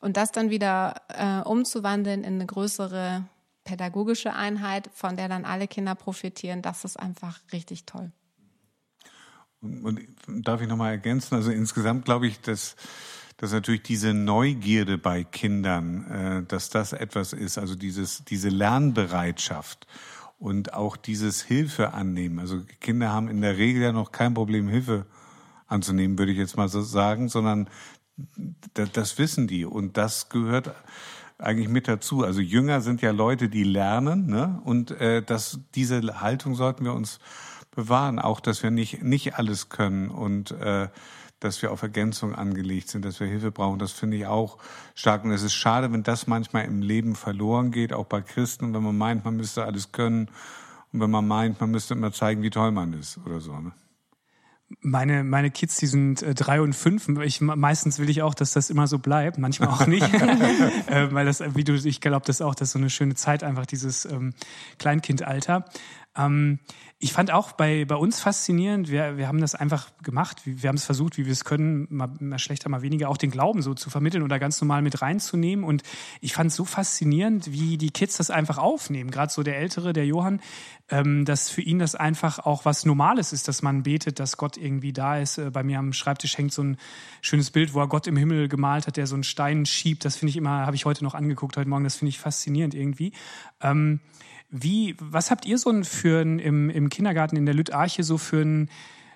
[0.00, 3.24] Und das dann wieder äh, umzuwandeln in eine größere
[3.64, 8.12] pädagogische Einheit, von der dann alle Kinder profitieren, das ist einfach richtig toll.
[9.60, 11.34] Und, und darf ich nochmal ergänzen?
[11.34, 12.76] Also insgesamt glaube ich, dass
[13.38, 19.86] dass natürlich diese Neugierde bei Kindern, äh, dass das etwas ist, also dieses, diese Lernbereitschaft
[20.38, 22.38] und auch dieses Hilfe annehmen.
[22.38, 25.06] Also Kinder haben in der Regel ja noch kein Problem, Hilfe
[25.66, 27.68] anzunehmen, würde ich jetzt mal so sagen, sondern
[28.72, 30.74] das wissen die und das gehört
[31.38, 32.24] eigentlich mit dazu.
[32.24, 34.60] Also Jünger sind ja Leute, die lernen, ne?
[34.64, 37.18] Und äh, das, diese Haltung sollten wir uns
[37.74, 40.88] bewahren, auch dass wir nicht nicht alles können und äh,
[41.40, 43.78] dass wir auf Ergänzung angelegt sind, dass wir Hilfe brauchen.
[43.78, 44.58] Das finde ich auch
[44.94, 45.24] stark.
[45.24, 48.82] Und es ist schade, wenn das manchmal im Leben verloren geht, auch bei Christen, wenn
[48.82, 50.30] man meint, man müsste alles können
[50.92, 53.58] und wenn man meint, man müsste immer zeigen, wie toll man ist oder so.
[53.58, 53.72] Ne?
[54.80, 57.08] Meine, meine Kids, die sind äh, drei und fünf.
[57.20, 60.12] Ich, meistens will ich auch, dass das immer so bleibt, manchmal auch nicht.
[60.86, 63.44] äh, weil das, wie du, ich glaube, das auch, das ist so eine schöne Zeit,
[63.44, 64.32] einfach dieses ähm,
[64.78, 65.66] Kleinkindalter.
[66.16, 66.58] Ähm,
[66.98, 70.76] ich fand auch bei, bei uns faszinierend, wir, wir haben das einfach gemacht, wir haben
[70.76, 73.74] es versucht, wie wir es können, mal, mal schlechter, mal weniger, auch den Glauben so
[73.74, 75.62] zu vermitteln oder ganz normal mit reinzunehmen.
[75.62, 75.82] Und
[76.22, 79.10] ich fand es so faszinierend, wie die Kids das einfach aufnehmen.
[79.10, 80.40] Gerade so der Ältere, der Johann,
[80.88, 84.56] ähm, dass für ihn das einfach auch was Normales ist, dass man betet, dass Gott
[84.56, 85.36] irgendwie da ist.
[85.36, 86.78] Äh, bei mir am Schreibtisch hängt so ein
[87.20, 90.06] schönes Bild, wo er Gott im Himmel gemalt hat, der so einen Stein schiebt.
[90.06, 92.74] Das finde ich immer, habe ich heute noch angeguckt, heute Morgen, das finde ich faszinierend
[92.74, 93.12] irgendwie.
[93.60, 94.00] Ähm,
[94.48, 98.42] wie, was habt ihr so für ein, im, im Kindergarten in der Lüttarche so für
[98.42, 98.70] ein,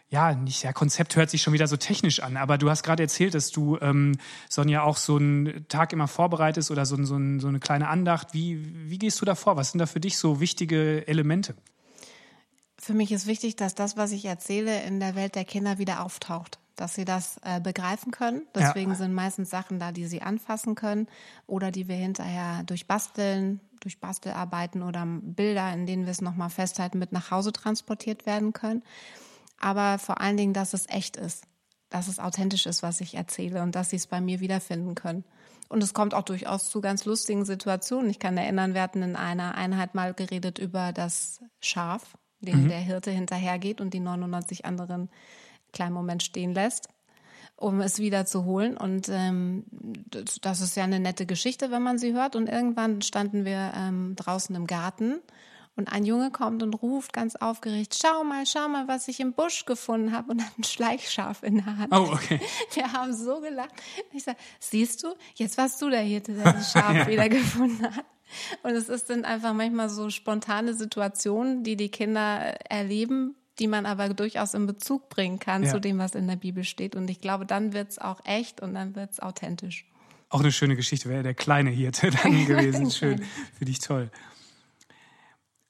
[0.09, 3.03] ja, nicht, ja, Konzept hört sich schon wieder so technisch an, aber du hast gerade
[3.03, 4.17] erzählt, dass du, ähm,
[4.49, 8.35] Sonja, auch so einen Tag immer vorbereitest oder so, so, so eine kleine Andacht.
[8.35, 9.57] Wie, wie gehst du da vor?
[9.57, 11.55] Was sind da für dich so wichtige Elemente?
[12.77, 16.03] Für mich ist wichtig, dass das, was ich erzähle, in der Welt der Kinder wieder
[16.05, 18.47] auftaucht dass sie das äh, begreifen können.
[18.55, 18.97] Deswegen ja.
[18.97, 21.09] sind meistens Sachen da, die sie anfassen können
[21.47, 26.51] oder die wir hinterher durch Basteln, durch Bastelarbeiten oder Bilder, in denen wir es nochmal
[26.51, 28.83] festhalten, mit nach Hause transportiert werden können.
[29.59, 31.45] Aber vor allen Dingen, dass es echt ist,
[31.91, 35.25] dass es authentisch ist, was ich erzähle und dass sie es bei mir wiederfinden können.
[35.69, 38.11] Und es kommt auch durchaus zu ganz lustigen Situationen.
[38.11, 42.69] Ich kann erinnern, wir hatten in einer Einheit mal geredet über das Schaf, dem mhm.
[42.69, 45.11] der Hirte hinterhergeht und die 99 anderen
[45.73, 46.89] kleinen Moment stehen lässt,
[47.61, 48.77] um es wieder zu holen.
[48.77, 49.65] Und ähm,
[50.41, 52.35] das ist ja eine nette Geschichte, wenn man sie hört.
[52.35, 55.21] Und irgendwann standen wir ähm, draußen im Garten
[55.77, 59.35] und ein Junge kommt und ruft ganz aufgeregt, schau mal, schau mal, was ich im
[59.35, 61.93] Busch gefunden habe und hat ein Schleichschaf in der Hand.
[61.93, 62.41] Oh, okay.
[62.75, 63.73] Wir haben so gelacht.
[64.13, 67.07] Ich sage, siehst du, jetzt warst du der Hirte, der das Schaf ja.
[67.07, 68.05] wieder gefunden hat.
[68.63, 73.87] Und es ist dann einfach manchmal so spontane Situationen, die die Kinder erleben, die man
[73.87, 75.71] aber durchaus in Bezug bringen kann ja.
[75.71, 76.97] zu dem, was in der Bibel steht.
[76.97, 79.85] Und ich glaube, dann wird es auch echt und dann wird es authentisch.
[80.31, 82.91] Auch eine schöne Geschichte wäre der kleine Hirte dann gewesen.
[82.91, 83.23] Schön,
[83.59, 84.11] finde ich toll.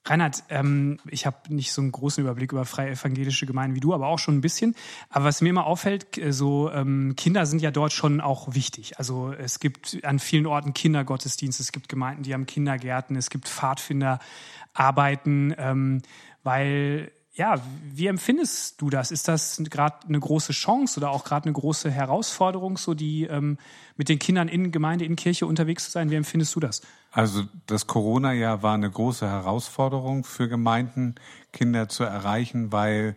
[0.05, 3.93] Reinhard, ähm, ich habe nicht so einen großen Überblick über freie evangelische Gemeinden wie du,
[3.93, 4.75] aber auch schon ein bisschen.
[5.09, 8.97] Aber was mir immer auffällt, äh, so ähm, Kinder sind ja dort schon auch wichtig.
[8.97, 13.47] Also es gibt an vielen Orten Kindergottesdienste, es gibt Gemeinden, die haben Kindergärten, es gibt
[13.47, 16.01] Pfadfinderarbeiten, ähm,
[16.43, 17.61] weil ja,
[17.93, 19.09] wie empfindest du das?
[19.09, 23.57] Ist das gerade eine große Chance oder auch gerade eine große Herausforderung, so die ähm,
[23.95, 26.11] mit den Kindern in Gemeinde, in Kirche unterwegs zu sein?
[26.11, 26.81] Wie empfindest du das?
[27.11, 31.15] Also das Corona-Jahr war eine große Herausforderung für Gemeinden,
[31.53, 33.15] Kinder zu erreichen, weil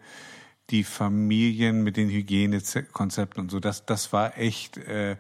[0.71, 5.17] die Familien mit den Hygienekonzepten und so, das, das war echt, äh,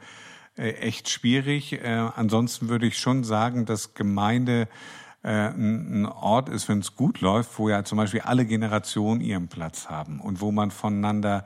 [0.56, 1.72] äh echt schwierig.
[1.72, 4.68] Äh, ansonsten würde ich schon sagen, dass Gemeinde
[5.28, 9.88] ein Ort ist, wenn es gut läuft, wo ja zum Beispiel alle Generationen ihren Platz
[9.88, 11.44] haben und wo man voneinander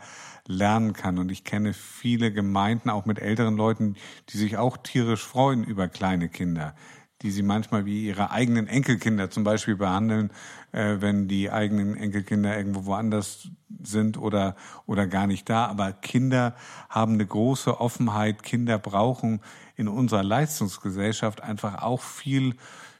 [0.48, 1.18] lernen kann.
[1.18, 3.94] Und ich kenne viele Gemeinden, auch mit älteren Leuten,
[4.30, 6.74] die sich auch tierisch freuen über kleine Kinder,
[7.22, 10.30] die sie manchmal wie ihre eigenen Enkelkinder zum Beispiel behandeln,
[10.72, 13.48] äh, wenn die eigenen Enkelkinder irgendwo woanders
[13.82, 15.66] sind oder, oder gar nicht da.
[15.66, 16.56] Aber Kinder
[16.88, 18.42] haben eine große Offenheit.
[18.42, 19.40] Kinder brauchen
[19.76, 22.56] in unserer Leistungsgesellschaft einfach auch viel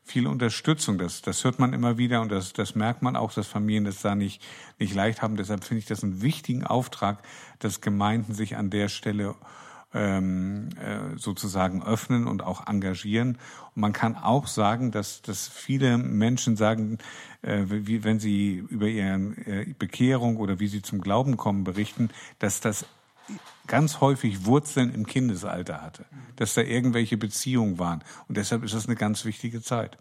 [0.09, 0.99] viel Unterstützung.
[0.99, 4.03] Das, das hört man immer wieder und das, das merkt man auch, dass Familien das
[4.03, 4.43] da nicht,
[4.79, 5.37] nicht leicht haben.
[5.37, 7.23] Deshalb finde ich das einen wichtigen Auftrag,
[7.59, 9.35] dass Gemeinden sich an der Stelle
[9.95, 13.39] ähm, äh, sozusagen öffnen und auch engagieren.
[13.75, 16.99] Und man kann auch sagen, dass, dass viele Menschen sagen,
[17.43, 19.15] äh, wie, wenn sie über ihre
[19.47, 22.87] äh, Bekehrung oder wie sie zum Glauben kommen berichten, dass das
[23.69, 26.05] ganz häufig Wurzeln im Kindesalter hatte,
[26.37, 28.03] dass da irgendwelche Beziehungen waren.
[28.27, 29.99] Und deshalb ist das eine ganz wichtige Zeit.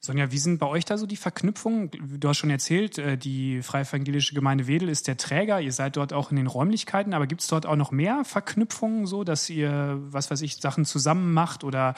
[0.00, 1.90] Sonja, wie sind bei euch da so die Verknüpfungen?
[2.20, 5.60] Du hast schon erzählt, äh, die Freie Evangelische Gemeinde Wedel ist der Träger.
[5.60, 9.06] Ihr seid dort auch in den Räumlichkeiten, aber gibt es dort auch noch mehr Verknüpfungen,
[9.06, 11.94] so dass ihr, was weiß ich, Sachen zusammen macht oder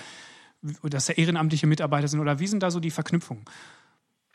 [0.82, 2.20] dass da ehrenamtliche Mitarbeiter sind?
[2.20, 3.44] Oder wie sind da so die Verknüpfungen?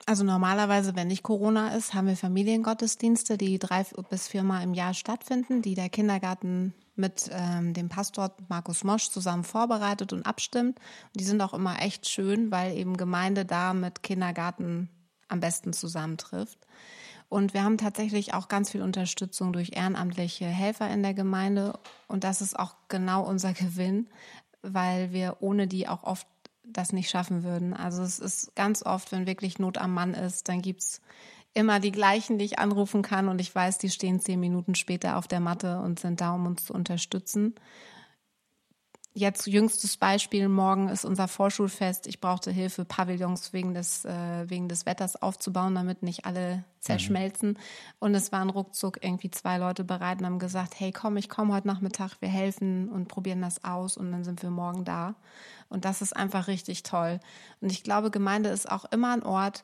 [0.06, 4.94] Also normalerweise, wenn nicht Corona ist, haben wir Familiengottesdienste, die drei bis viermal im Jahr
[4.94, 10.78] stattfinden, die der Kindergarten mit ähm, dem Pastor Markus Mosch zusammen vorbereitet und abstimmt.
[10.80, 14.90] Und die sind auch immer echt schön, weil eben Gemeinde da mit Kindergarten
[15.30, 16.60] am besten zusammentrifft.
[17.30, 21.80] Und wir haben tatsächlich auch ganz viel Unterstützung durch ehrenamtliche Helfer in der Gemeinde.
[22.08, 24.08] Und das ist auch genau unser Gewinn,
[24.62, 26.28] weil wir ohne die auch oft
[26.64, 27.74] das nicht schaffen würden.
[27.74, 31.02] Also es ist ganz oft, wenn wirklich Not am Mann ist, dann gibt's
[31.54, 35.18] immer die gleichen, die ich anrufen kann und ich weiß, die stehen zehn Minuten später
[35.18, 37.54] auf der Matte und sind da, um uns zu unterstützen.
[39.16, 42.08] Jetzt jüngstes Beispiel, morgen ist unser Vorschulfest.
[42.08, 47.50] Ich brauchte Hilfe, Pavillons wegen des, äh, wegen des Wetters aufzubauen, damit nicht alle zerschmelzen.
[47.50, 47.58] Mhm.
[48.00, 51.54] Und es waren ruckzuck irgendwie zwei Leute bereit und haben gesagt, hey komm, ich komme
[51.54, 55.14] heute Nachmittag, wir helfen und probieren das aus und dann sind wir morgen da.
[55.70, 57.20] Und das ist einfach richtig toll.
[57.62, 59.64] Und ich glaube, Gemeinde ist auch immer ein Ort,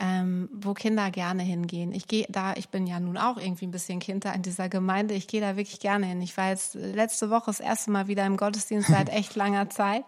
[0.00, 1.92] ähm, wo Kinder gerne hingehen.
[1.92, 4.70] Ich gehe da, ich bin ja nun auch irgendwie ein bisschen Kind da in dieser
[4.70, 5.12] Gemeinde.
[5.12, 6.22] Ich gehe da wirklich gerne hin.
[6.22, 10.04] Ich war jetzt letzte Woche das erste Mal wieder im Gottesdienst seit echt langer Zeit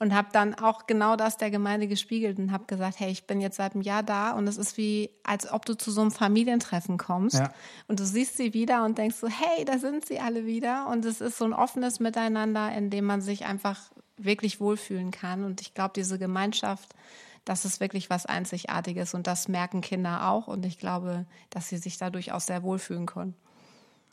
[0.00, 3.40] und habe dann auch genau das der Gemeinde gespiegelt und habe gesagt, hey, ich bin
[3.40, 6.10] jetzt seit einem Jahr da und es ist wie, als ob du zu so einem
[6.10, 7.52] Familientreffen kommst ja.
[7.86, 11.04] und du siehst sie wieder und denkst so, hey, da sind sie alle wieder und
[11.04, 13.78] es ist so ein offenes Miteinander, in dem man sich einfach
[14.16, 16.96] wirklich wohlfühlen kann und ich glaube, diese Gemeinschaft,
[17.44, 21.78] das ist wirklich was Einzigartiges und das merken Kinder auch und ich glaube, dass sie
[21.78, 23.34] sich dadurch auch sehr wohlfühlen können.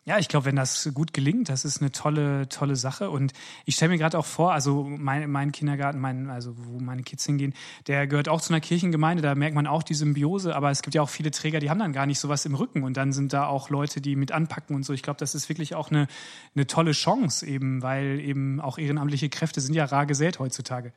[0.10, 3.12] Ja, ich glaube, wenn das gut gelingt, das ist eine tolle, tolle Sache.
[3.12, 3.32] Und
[3.66, 7.26] ich stelle mir gerade auch vor, also mein, mein Kindergarten, mein, also wo meine Kids
[7.28, 7.54] hingehen,
[7.86, 10.96] der gehört auch zu einer Kirchengemeinde, da merkt man auch die Symbiose, aber es gibt
[10.96, 12.82] ja auch viele Träger, die haben dann gar nicht sowas im Rücken.
[12.82, 14.94] Und dann sind da auch Leute, die mit anpacken und so.
[14.94, 16.08] Ich glaube, das ist wirklich auch eine,
[16.56, 20.92] eine tolle Chance, eben, weil eben auch ehrenamtliche Kräfte sind ja rar gesät heutzutage.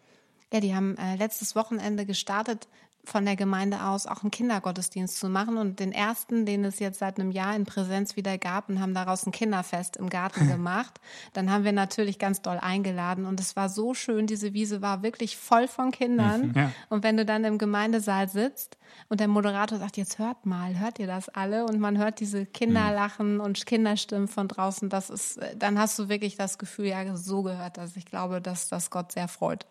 [0.52, 2.68] Ja, die haben äh, letztes Wochenende gestartet
[3.04, 7.00] von der Gemeinde aus auch einen Kindergottesdienst zu machen und den ersten, den es jetzt
[7.00, 11.00] seit einem Jahr in Präsenz wieder gab und haben daraus ein Kinderfest im Garten gemacht.
[11.32, 15.02] Dann haben wir natürlich ganz doll eingeladen und es war so schön, diese Wiese war
[15.02, 16.48] wirklich voll von Kindern.
[16.48, 16.72] Mhm, ja.
[16.90, 21.00] Und wenn du dann im Gemeindesaal sitzt und der Moderator sagt, jetzt hört mal, hört
[21.00, 21.64] ihr das alle?
[21.64, 22.94] Und man hört diese Kinder mhm.
[22.94, 27.42] lachen und Kinderstimmen von draußen, das ist, dann hast du wirklich das Gefühl, ja, so
[27.42, 27.96] gehört das.
[27.96, 29.66] Ich glaube, dass das Gott sehr freut.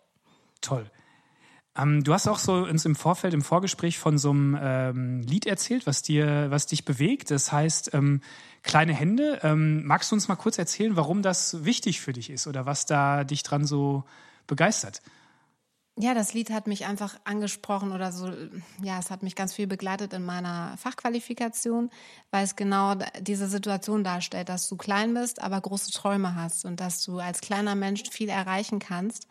[0.61, 0.89] Toll.
[1.77, 5.45] Ähm, du hast auch so uns im Vorfeld, im Vorgespräch von so einem ähm, Lied
[5.45, 7.31] erzählt, was dir, was dich bewegt.
[7.31, 8.21] Das heißt, ähm,
[8.61, 9.39] kleine Hände.
[9.43, 12.85] Ähm, magst du uns mal kurz erzählen, warum das wichtig für dich ist oder was
[12.85, 14.03] da dich dran so
[14.47, 15.01] begeistert?
[15.97, 18.31] Ja, das Lied hat mich einfach angesprochen oder so,
[18.81, 21.89] ja, es hat mich ganz viel begleitet in meiner Fachqualifikation,
[22.31, 26.79] weil es genau diese Situation darstellt, dass du klein bist, aber große Träume hast und
[26.79, 29.27] dass du als kleiner Mensch viel erreichen kannst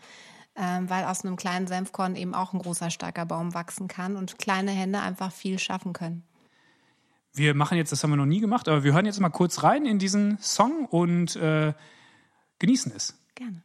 [0.88, 4.70] weil aus einem kleinen Senfkorn eben auch ein großer, starker Baum wachsen kann und kleine
[4.70, 6.22] Hände einfach viel schaffen können.
[7.32, 9.62] Wir machen jetzt, das haben wir noch nie gemacht, aber wir hören jetzt mal kurz
[9.62, 11.72] rein in diesen Song und äh,
[12.58, 13.18] genießen es.
[13.34, 13.62] Gerne.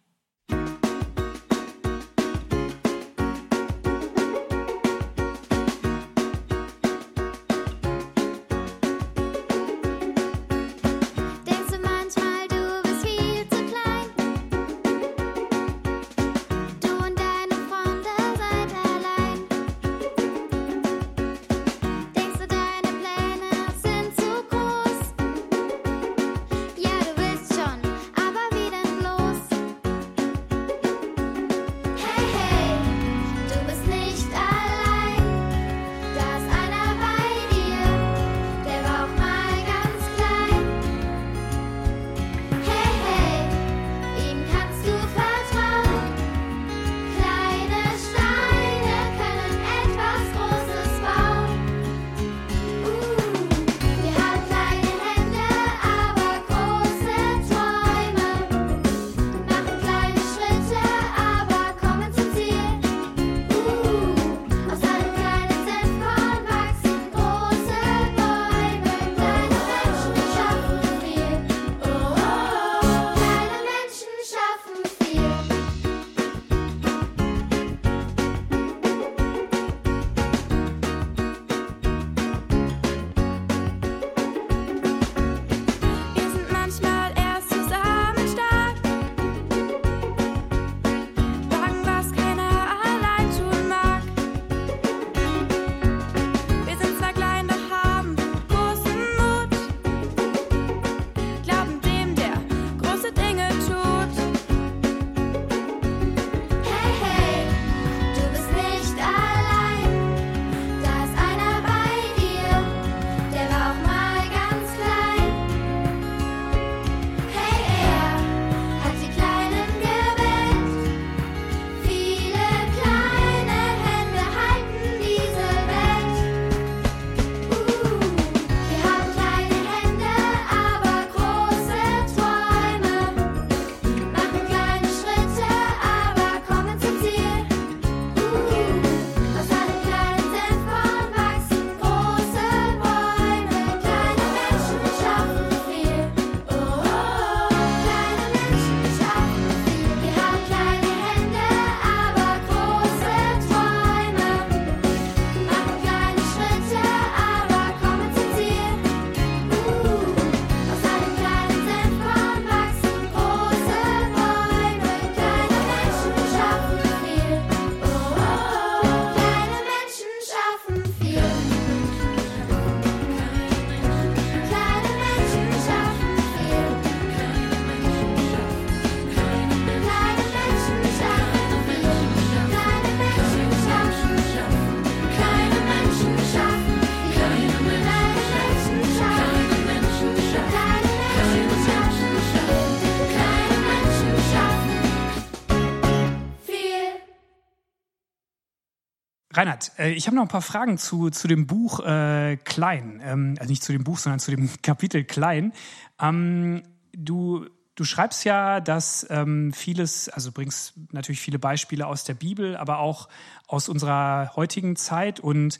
[199.77, 203.01] Ich habe noch ein paar Fragen zu, zu dem Buch äh, Klein.
[203.03, 205.53] Ähm, also nicht zu dem Buch, sondern zu dem Kapitel Klein.
[205.99, 212.13] Ähm, du, du schreibst ja, dass ähm, vieles, also bringst natürlich viele Beispiele aus der
[212.13, 213.09] Bibel, aber auch
[213.47, 215.59] aus unserer heutigen Zeit und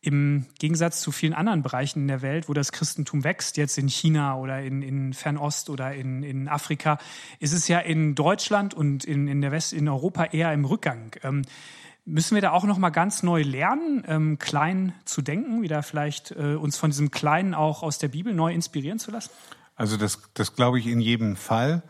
[0.00, 3.88] im Gegensatz zu vielen anderen Bereichen in der Welt, wo das Christentum wächst, jetzt in
[3.88, 6.98] China oder in, in Fernost oder in, in Afrika,
[7.40, 11.16] ist es ja in Deutschland und in, in der West, in Europa eher im Rückgang.
[11.22, 11.42] Ähm,
[12.06, 16.32] Müssen wir da auch noch mal ganz neu lernen, ähm, klein zu denken, wieder vielleicht
[16.32, 19.30] äh, uns von diesem Kleinen auch aus der Bibel neu inspirieren zu lassen?
[19.74, 21.82] Also das, das glaube ich in jedem Fall.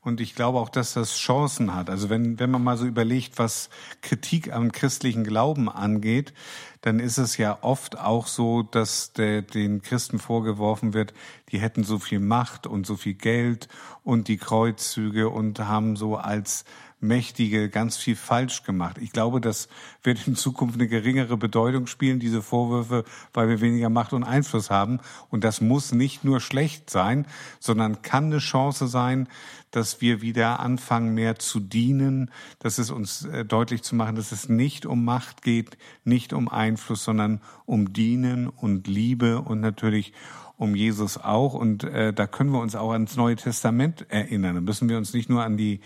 [0.00, 1.90] Und ich glaube auch, dass das Chancen hat.
[1.90, 3.68] Also wenn, wenn man mal so überlegt, was
[4.00, 6.32] Kritik am christlichen Glauben angeht,
[6.80, 11.12] dann ist es ja oft auch so, dass der, den Christen vorgeworfen wird,
[11.50, 13.68] die hätten so viel Macht und so viel Geld
[14.02, 16.64] und die Kreuzzüge und haben so als
[17.00, 18.98] Mächtige ganz viel falsch gemacht.
[19.00, 19.68] Ich glaube, das
[20.02, 24.70] wird in Zukunft eine geringere Bedeutung spielen, diese Vorwürfe, weil wir weniger Macht und Einfluss
[24.70, 25.00] haben.
[25.30, 27.26] Und das muss nicht nur schlecht sein,
[27.60, 29.28] sondern kann eine Chance sein,
[29.70, 34.32] dass wir wieder anfangen, mehr zu dienen, dass es uns äh, deutlich zu machen, dass
[34.32, 40.12] es nicht um Macht geht, nicht um Einfluss, sondern um Dienen und Liebe und natürlich
[40.56, 41.54] um Jesus auch.
[41.54, 44.56] Und äh, da können wir uns auch ans Neue Testament erinnern.
[44.56, 45.80] Da müssen wir uns nicht nur an die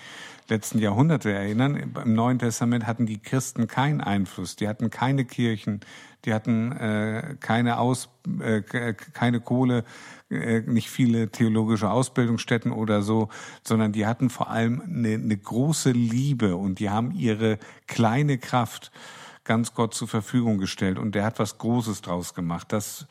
[0.49, 1.93] letzten Jahrhunderte erinnern.
[2.05, 4.57] Im Neuen Testament hatten die Christen keinen Einfluss.
[4.57, 5.81] Die hatten keine Kirchen,
[6.25, 8.09] die hatten äh, keine Aus,
[8.41, 9.85] äh, keine Kohle,
[10.31, 13.29] äh, nicht viele theologische Ausbildungsstätten oder so,
[13.63, 18.93] sondern die hatten vor allem eine, eine große Liebe und die haben ihre kleine Kraft
[19.45, 22.73] ganz Gott zur Verfügung gestellt und der hat was Großes draus gemacht.
[22.73, 23.07] Das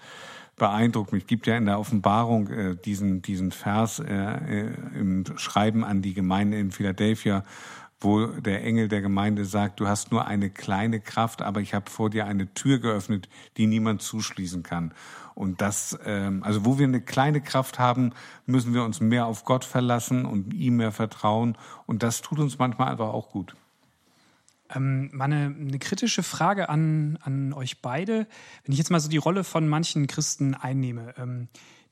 [0.55, 1.27] beeindruckt mich.
[1.27, 6.13] Gibt ja in der Offenbarung äh, diesen, diesen Vers äh, äh, im Schreiben an die
[6.13, 7.43] Gemeinde in Philadelphia,
[7.99, 11.89] wo der Engel der Gemeinde sagt, du hast nur eine kleine Kraft, aber ich habe
[11.89, 14.93] vor dir eine Tür geöffnet, die niemand zuschließen kann.
[15.35, 18.11] Und das, ähm, also wo wir eine kleine Kraft haben,
[18.45, 21.57] müssen wir uns mehr auf Gott verlassen und ihm mehr vertrauen.
[21.85, 23.55] Und das tut uns manchmal einfach auch gut.
[24.73, 28.27] Ähm, mal eine, kritische Frage an, an euch beide.
[28.63, 31.47] Wenn ich jetzt mal so die Rolle von manchen Christen einnehme, ähm,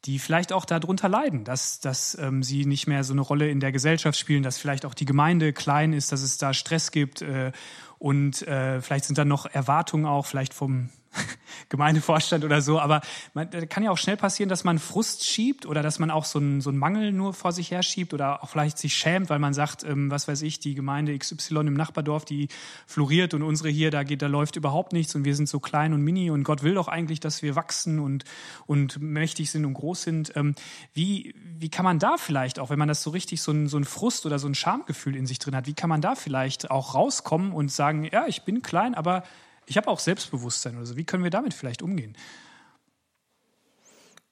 [0.06, 3.60] die vielleicht auch darunter leiden, dass, dass ähm, sie nicht mehr so eine Rolle in
[3.60, 7.22] der Gesellschaft spielen, dass vielleicht auch die Gemeinde klein ist, dass es da Stress gibt
[7.22, 7.52] äh,
[7.98, 10.90] und äh, vielleicht sind da noch Erwartungen auch, vielleicht vom
[11.70, 12.80] Gemeindevorstand oder so.
[12.80, 13.02] Aber
[13.34, 16.40] man, kann ja auch schnell passieren, dass man Frust schiebt oder dass man auch so
[16.40, 19.40] einen, so einen Mangel nur vor sich her schiebt oder auch vielleicht sich schämt, weil
[19.40, 22.48] man sagt, ähm, was weiß ich, die Gemeinde XY im Nachbardorf, die
[22.88, 25.94] floriert und unsere hier, da geht, da läuft überhaupt nichts und wir sind so klein
[25.94, 28.24] und mini und Gott will doch eigentlich, dass wir wachsen und,
[28.66, 30.36] und mächtig sind und groß sind.
[30.36, 30.56] Ähm,
[30.94, 33.78] wie, wie kann man da vielleicht auch, wenn man das so richtig so ein, so
[33.78, 36.72] ein Frust oder so ein Schamgefühl in sich drin hat, wie kann man da vielleicht
[36.72, 39.24] auch rauskommen und sagen, ja, ich bin klein, aber
[39.70, 40.98] ich habe auch Selbstbewusstsein oder so.
[40.98, 42.18] Wie können wir damit vielleicht umgehen?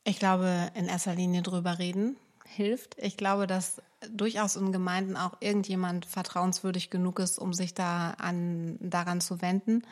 [0.03, 2.95] Ich glaube, in erster Linie drüber reden hilft.
[2.97, 8.77] Ich glaube, dass durchaus in Gemeinden auch irgendjemand vertrauenswürdig genug ist, um sich da an,
[8.79, 9.83] daran zu wenden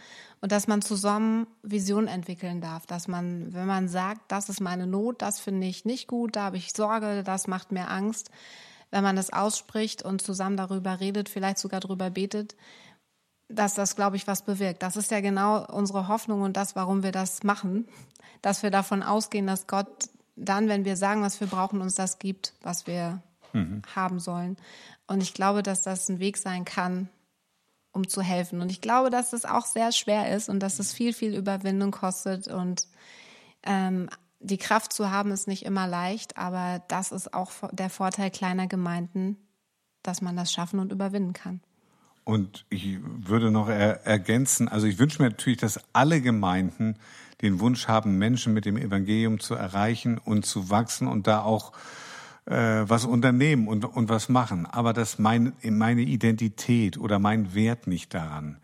[0.41, 4.87] und dass man zusammen Visionen entwickeln darf, dass man, wenn man sagt, das ist meine
[4.87, 8.29] Not, das finde ich nicht gut, da habe ich Sorge, das macht mir Angst,
[8.91, 12.55] wenn man das ausspricht und zusammen darüber redet, vielleicht sogar darüber betet,
[13.47, 14.81] dass das, glaube ich, was bewirkt.
[14.81, 17.87] Das ist ja genau unsere Hoffnung und das, warum wir das machen,
[18.41, 22.19] dass wir davon ausgehen, dass Gott dann, wenn wir sagen, was wir brauchen, uns das
[22.19, 23.21] gibt, was wir
[23.53, 23.81] mhm.
[23.95, 24.57] haben sollen.
[25.07, 27.09] Und ich glaube, dass das ein Weg sein kann,
[27.91, 28.61] um zu helfen.
[28.61, 31.91] Und ich glaube, dass es auch sehr schwer ist und dass es viel, viel Überwindung
[31.91, 32.47] kostet.
[32.47, 32.87] Und
[33.63, 38.31] ähm, die Kraft zu haben, ist nicht immer leicht, aber das ist auch der Vorteil
[38.31, 39.37] kleiner Gemeinden,
[40.03, 41.61] dass man das schaffen und überwinden kann.
[42.25, 46.97] Und ich würde noch er ergänzen, also ich wünsche mir natürlich, dass alle Gemeinden
[47.41, 51.71] den Wunsch haben, Menschen mit dem Evangelium zu erreichen und zu wachsen und da auch
[52.45, 54.65] äh, was unternehmen und, und was machen.
[54.65, 58.57] Aber dass mein, meine Identität oder mein Wert nicht daran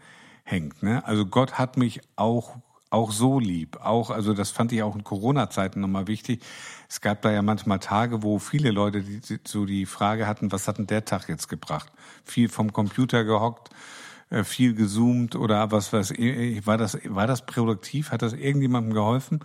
[0.44, 0.82] hängt.
[0.82, 1.06] Ne?
[1.06, 2.58] Also Gott hat mich auch
[2.92, 3.78] auch so lieb.
[3.78, 6.44] Auch, also das fand ich auch in Corona-Zeiten nochmal wichtig.
[6.88, 10.68] Es gab da ja manchmal Tage, wo viele Leute die, so die Frage hatten, was
[10.68, 11.92] hat denn der Tag jetzt gebracht?
[12.26, 13.70] Viel vom Computer gehockt,
[14.30, 16.68] äh, viel gezoomt oder was weiß ich.
[16.68, 18.12] War das, war das produktiv?
[18.12, 19.40] Hat das irgendjemandem geholfen?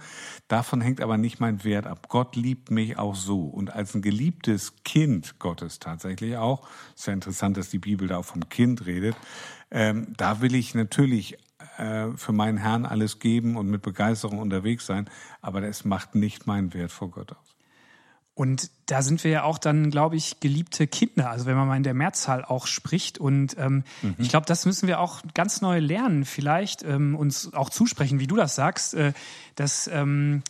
[0.49, 2.09] Davon hängt aber nicht mein Wert ab.
[2.09, 3.45] Gott liebt mich auch so.
[3.45, 6.67] Und als ein geliebtes Kind Gottes tatsächlich auch,
[6.97, 9.15] ist ja interessant, dass die Bibel da auch vom Kind redet,
[9.71, 11.39] ähm, da will ich natürlich
[11.79, 15.09] äh, für meinen Herrn alles geben und mit Begeisterung unterwegs sein,
[15.41, 17.57] aber es macht nicht meinen Wert vor Gott aus.
[18.35, 21.31] Und da sind wir ja auch dann, glaube ich, geliebte Kinder.
[21.31, 23.17] Also wenn man mal in der Mehrzahl auch spricht.
[23.17, 24.15] Und ähm, mhm.
[24.19, 28.27] ich glaube, das müssen wir auch ganz neu lernen, vielleicht ähm, uns auch zusprechen, wie
[28.27, 29.15] du das sagst, äh,
[29.55, 30.43] dass ähm,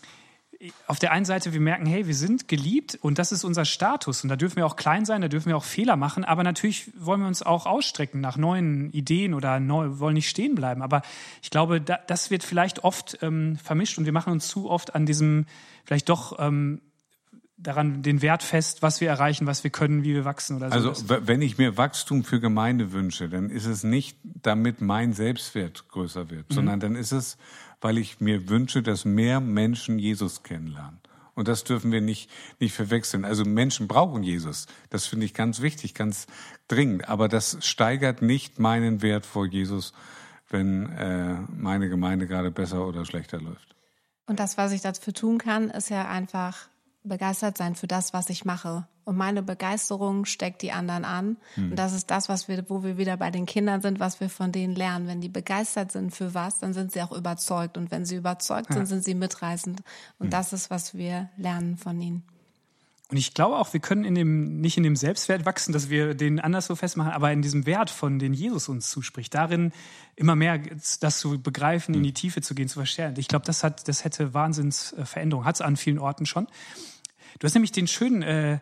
[0.86, 4.22] auf der einen Seite wir merken, hey, wir sind geliebt und das ist unser Status
[4.22, 6.90] und da dürfen wir auch klein sein, da dürfen wir auch Fehler machen, aber natürlich
[6.98, 10.82] wollen wir uns auch ausstrecken nach neuen Ideen oder neu, wollen nicht stehen bleiben.
[10.82, 11.02] Aber
[11.42, 14.94] ich glaube, da, das wird vielleicht oft ähm, vermischt und wir machen uns zu oft
[14.94, 15.46] an diesem
[15.84, 16.80] vielleicht doch ähm,
[17.59, 20.88] daran den Wert fest, was wir erreichen, was wir können, wie wir wachsen oder so.
[20.90, 25.88] Also wenn ich mir Wachstum für Gemeinde wünsche, dann ist es nicht, damit mein Selbstwert
[25.88, 26.54] größer wird, mhm.
[26.54, 27.38] sondern dann ist es,
[27.80, 31.00] weil ich mir wünsche, dass mehr Menschen Jesus kennenlernen.
[31.34, 33.26] Und das dürfen wir nicht, nicht verwechseln.
[33.26, 34.66] Also Menschen brauchen Jesus.
[34.88, 36.26] Das finde ich ganz wichtig, ganz
[36.66, 37.08] dringend.
[37.10, 39.92] Aber das steigert nicht meinen Wert vor Jesus,
[40.48, 43.76] wenn äh, meine Gemeinde gerade besser oder schlechter läuft.
[44.26, 46.68] Und das, was ich dafür tun kann, ist ja einfach
[47.07, 48.86] begeistert sein für das, was ich mache.
[49.04, 51.36] Und meine Begeisterung steckt die anderen an.
[51.54, 51.70] Mhm.
[51.70, 54.28] Und das ist das, was wir, wo wir wieder bei den Kindern sind, was wir
[54.28, 55.07] von denen lernen.
[55.07, 57.78] Wenn die begeistert sind für was, dann sind sie auch überzeugt.
[57.78, 58.76] Und wenn sie überzeugt ja.
[58.76, 59.80] sind, sind sie mitreißend.
[60.18, 60.30] Und mhm.
[60.30, 62.24] das ist, was wir lernen von ihnen.
[63.09, 66.14] Und ich glaube auch, wir können in dem, nicht in dem Selbstwert wachsen, dass wir
[66.14, 69.70] den anders so festmachen, aber in diesem Wert, von den Jesus uns zuspricht, darin
[70.16, 70.61] immer mehr
[71.00, 73.20] das zu begreifen, in die Tiefe zu gehen, zu verstärken.
[73.20, 76.48] Ich glaube, das hat, das hätte Wahnsinnsveränderung, hat es an vielen Orten schon.
[77.39, 78.59] Du hast nämlich den schönen äh,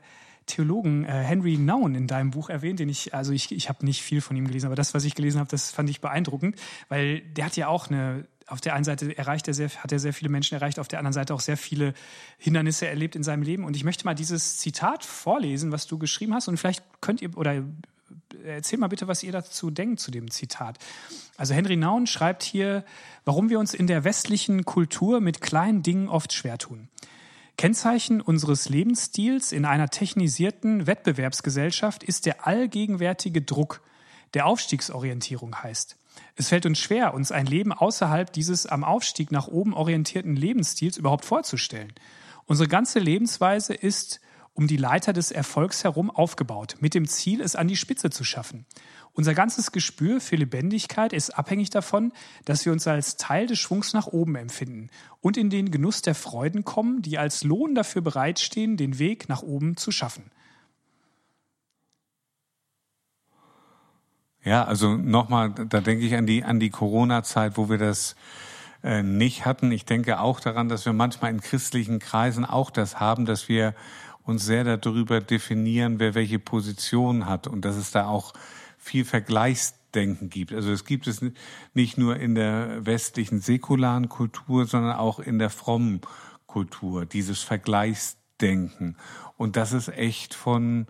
[0.46, 4.02] Theologen äh, Henry Nouwen in deinem Buch erwähnt, den ich, also ich, ich habe nicht
[4.02, 6.56] viel von ihm gelesen, aber das, was ich gelesen habe, das fand ich beeindruckend,
[6.88, 9.98] weil der hat ja auch eine, auf der einen Seite erreicht er sehr, hat er
[9.98, 11.94] sehr viele Menschen erreicht, auf der anderen Seite auch sehr viele
[12.38, 13.64] Hindernisse erlebt in seinem Leben.
[13.64, 17.36] Und ich möchte mal dieses Zitat vorlesen, was du geschrieben hast, und vielleicht könnt ihr
[17.38, 17.62] oder
[18.44, 20.78] erzähl mal bitte, was ihr dazu denkt zu dem Zitat.
[21.36, 22.84] Also Henry Nouwen schreibt hier,
[23.24, 26.88] warum wir uns in der westlichen Kultur mit kleinen Dingen oft schwer tun.
[27.56, 33.80] Kennzeichen unseres Lebensstils in einer technisierten Wettbewerbsgesellschaft ist der allgegenwärtige Druck,
[34.34, 35.96] der Aufstiegsorientierung heißt.
[36.36, 40.96] Es fällt uns schwer, uns ein Leben außerhalb dieses am Aufstieg nach oben orientierten Lebensstils
[40.96, 41.92] überhaupt vorzustellen.
[42.46, 44.20] Unsere ganze Lebensweise ist
[44.52, 48.22] um die Leiter des Erfolgs herum aufgebaut, mit dem Ziel, es an die Spitze zu
[48.22, 48.66] schaffen.
[49.16, 52.12] Unser ganzes Gespür für Lebendigkeit ist abhängig davon,
[52.44, 54.90] dass wir uns als Teil des Schwungs nach oben empfinden
[55.20, 59.42] und in den Genuss der Freuden kommen, die als Lohn dafür bereitstehen, den Weg nach
[59.42, 60.32] oben zu schaffen.
[64.42, 68.16] Ja, also nochmal, da denke ich an die, an die Corona-Zeit, wo wir das
[68.82, 69.70] äh, nicht hatten.
[69.70, 73.74] Ich denke auch daran, dass wir manchmal in christlichen Kreisen auch das haben, dass wir
[74.24, 78.34] uns sehr darüber definieren, wer welche Position hat und dass es da auch
[78.84, 80.52] viel Vergleichsdenken gibt.
[80.52, 81.24] Also es gibt es
[81.72, 86.02] nicht nur in der westlichen säkularen Kultur, sondern auch in der frommen
[86.46, 88.96] Kultur, dieses Vergleichsdenken.
[89.36, 90.86] Und das ist echt von,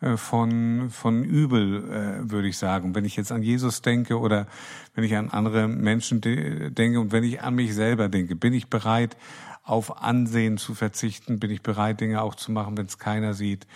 [0.00, 2.94] äh, von, von übel, äh, würde ich sagen.
[2.94, 4.46] Wenn ich jetzt an Jesus denke oder
[4.94, 8.68] wenn ich an andere Menschen denke und wenn ich an mich selber denke, bin ich
[8.68, 9.16] bereit,
[9.64, 13.66] auf Ansehen zu verzichten, bin ich bereit, Dinge auch zu machen, wenn es keiner sieht.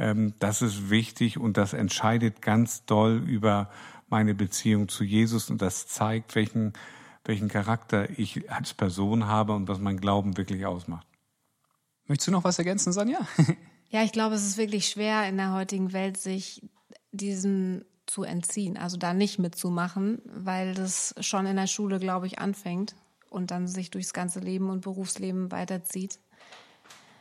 [0.00, 3.68] Ähm, das ist wichtig und das entscheidet ganz doll über
[4.08, 6.72] meine Beziehung zu Jesus und das zeigt, welchen,
[7.24, 11.06] welchen Charakter ich als Person habe und was mein Glauben wirklich ausmacht.
[12.06, 13.20] Möchtest du noch was ergänzen, Sonja?
[13.90, 16.66] ja, ich glaube, es ist wirklich schwer in der heutigen Welt, sich
[17.12, 22.38] diesem zu entziehen, also da nicht mitzumachen, weil das schon in der Schule, glaube ich,
[22.38, 22.96] anfängt
[23.28, 26.18] und dann sich durchs ganze Leben und Berufsleben weiterzieht.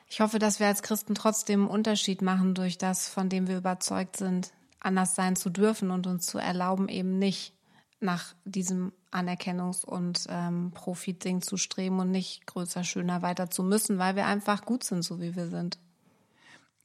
[0.09, 3.57] Ich hoffe, dass wir als Christen trotzdem einen Unterschied machen durch das, von dem wir
[3.57, 7.53] überzeugt sind, anders sein zu dürfen und uns zu erlauben, eben nicht
[7.99, 13.99] nach diesem Anerkennungs- und ähm, Profitding zu streben und nicht größer, schöner weiter zu müssen,
[13.99, 15.77] weil wir einfach gut sind, so wie wir sind.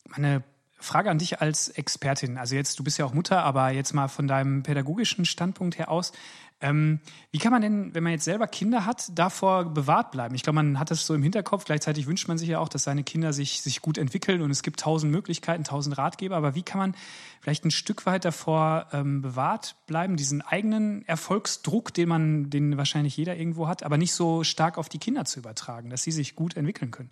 [0.09, 0.43] Meine
[0.85, 2.39] Frage an dich als Expertin.
[2.39, 5.91] Also jetzt, du bist ja auch Mutter, aber jetzt mal von deinem pädagogischen Standpunkt her
[5.91, 6.13] aus.
[6.61, 10.35] Ähm, wie kann man denn, wenn man jetzt selber Kinder hat, davor bewahrt bleiben?
[10.35, 11.65] Ich glaube, man hat das so im Hinterkopf.
[11.65, 14.63] Gleichzeitig wünscht man sich ja auch, dass seine Kinder sich, sich gut entwickeln und es
[14.63, 16.37] gibt tausend Möglichkeiten, tausend Ratgeber.
[16.37, 16.95] Aber wie kann man
[17.41, 23.17] vielleicht ein Stück weit davor ähm, bewahrt bleiben, diesen eigenen Erfolgsdruck, den man, den wahrscheinlich
[23.17, 26.37] jeder irgendwo hat, aber nicht so stark auf die Kinder zu übertragen, dass sie sich
[26.37, 27.11] gut entwickeln können?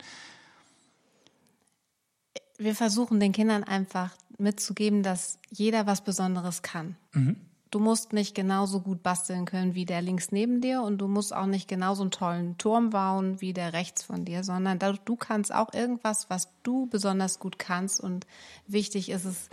[2.57, 6.95] Wir versuchen den Kindern einfach mitzugeben, dass jeder was Besonderes kann.
[7.13, 7.37] Mhm.
[7.71, 11.33] Du musst nicht genauso gut basteln können wie der links neben dir und du musst
[11.33, 15.51] auch nicht genauso einen tollen Turm bauen wie der rechts von dir, sondern du kannst
[15.51, 17.99] auch irgendwas, was du besonders gut kannst.
[17.99, 18.27] Und
[18.67, 19.49] wichtig ist es,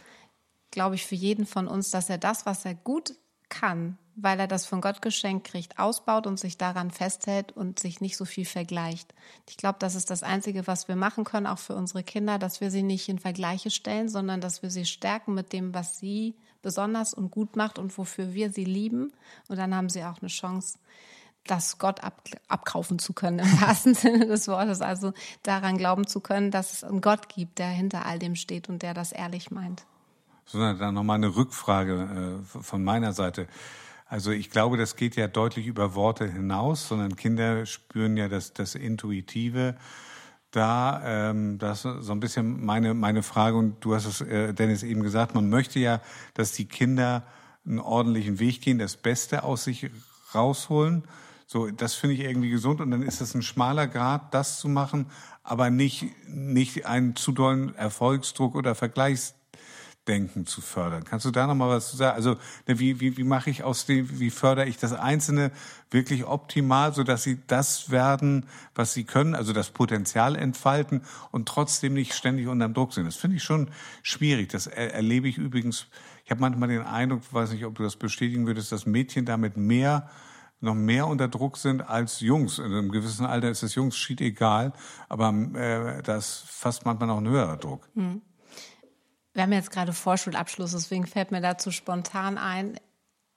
[0.70, 3.14] glaube ich, für jeden von uns, dass er das, was er gut
[3.48, 8.00] kann, weil er das von Gott geschenkt kriegt, ausbaut und sich daran festhält und sich
[8.00, 9.14] nicht so viel vergleicht.
[9.48, 12.60] Ich glaube, das ist das Einzige, was wir machen können, auch für unsere Kinder, dass
[12.60, 16.34] wir sie nicht in Vergleiche stellen, sondern dass wir sie stärken mit dem, was sie
[16.62, 19.12] besonders und gut macht und wofür wir sie lieben.
[19.48, 20.78] Und dann haben sie auch eine Chance,
[21.46, 24.80] das Gott ab, abkaufen zu können, im wahrsten Sinne des Wortes.
[24.80, 25.12] Also
[25.42, 28.82] daran glauben zu können, dass es einen Gott gibt, der hinter all dem steht und
[28.82, 29.84] der das ehrlich meint.
[30.44, 33.46] Sondern dann nochmal eine Rückfrage äh, von meiner Seite.
[34.11, 38.52] Also ich glaube, das geht ja deutlich über Worte hinaus, sondern Kinder spüren ja das,
[38.52, 39.76] das Intuitive.
[40.50, 44.52] Da, ähm, das ist so ein bisschen meine, meine Frage, und du hast es, äh,
[44.52, 46.00] Dennis, eben gesagt, man möchte ja,
[46.34, 47.22] dass die Kinder
[47.64, 49.88] einen ordentlichen Weg gehen, das Beste aus sich
[50.34, 51.04] rausholen.
[51.46, 54.68] So, das finde ich irgendwie gesund und dann ist es ein schmaler Grad, das zu
[54.68, 55.06] machen,
[55.44, 59.34] aber nicht, nicht einen zu dollen Erfolgsdruck oder Vergleichs
[60.11, 61.04] Denken zu fördern.
[61.04, 62.16] Kannst du da noch mal was zu sagen?
[62.16, 62.30] Also
[62.66, 65.52] ne, wie, wie, wie mache ich aus dem, wie fördere ich das Einzelne
[65.88, 71.46] wirklich optimal, so dass sie das werden, was sie können, also das Potenzial entfalten und
[71.46, 73.06] trotzdem nicht ständig unterm Druck sind.
[73.06, 73.70] Das finde ich schon
[74.02, 74.48] schwierig.
[74.48, 75.86] Das er, erlebe ich übrigens.
[76.24, 79.56] Ich habe manchmal den Eindruck, weiß nicht, ob du das bestätigen würdest, dass Mädchen damit
[79.56, 80.11] mehr
[80.61, 82.58] noch mehr unter Druck sind als Jungs.
[82.58, 84.72] In einem gewissen Alter ist es Jungs schied egal,
[85.08, 87.88] aber äh, da ist fast manchmal noch ein höherer Druck.
[87.94, 88.22] Mhm
[89.32, 92.78] wir haben jetzt gerade Vorschulabschluss, deswegen fällt mir dazu spontan ein.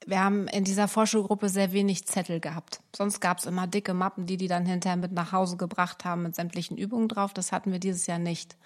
[0.05, 2.81] Wir haben in dieser Vorschulgruppe sehr wenig Zettel gehabt.
[2.95, 6.23] Sonst gab es immer dicke Mappen, die die dann hinterher mit nach Hause gebracht haben
[6.23, 7.33] mit sämtlichen Übungen drauf.
[7.33, 8.57] Das hatten wir dieses Jahr nicht.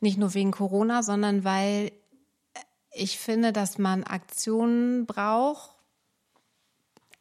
[0.00, 1.92] Nicht nur wegen Corona, sondern weil
[2.92, 5.70] ich finde, dass man Aktionen braucht,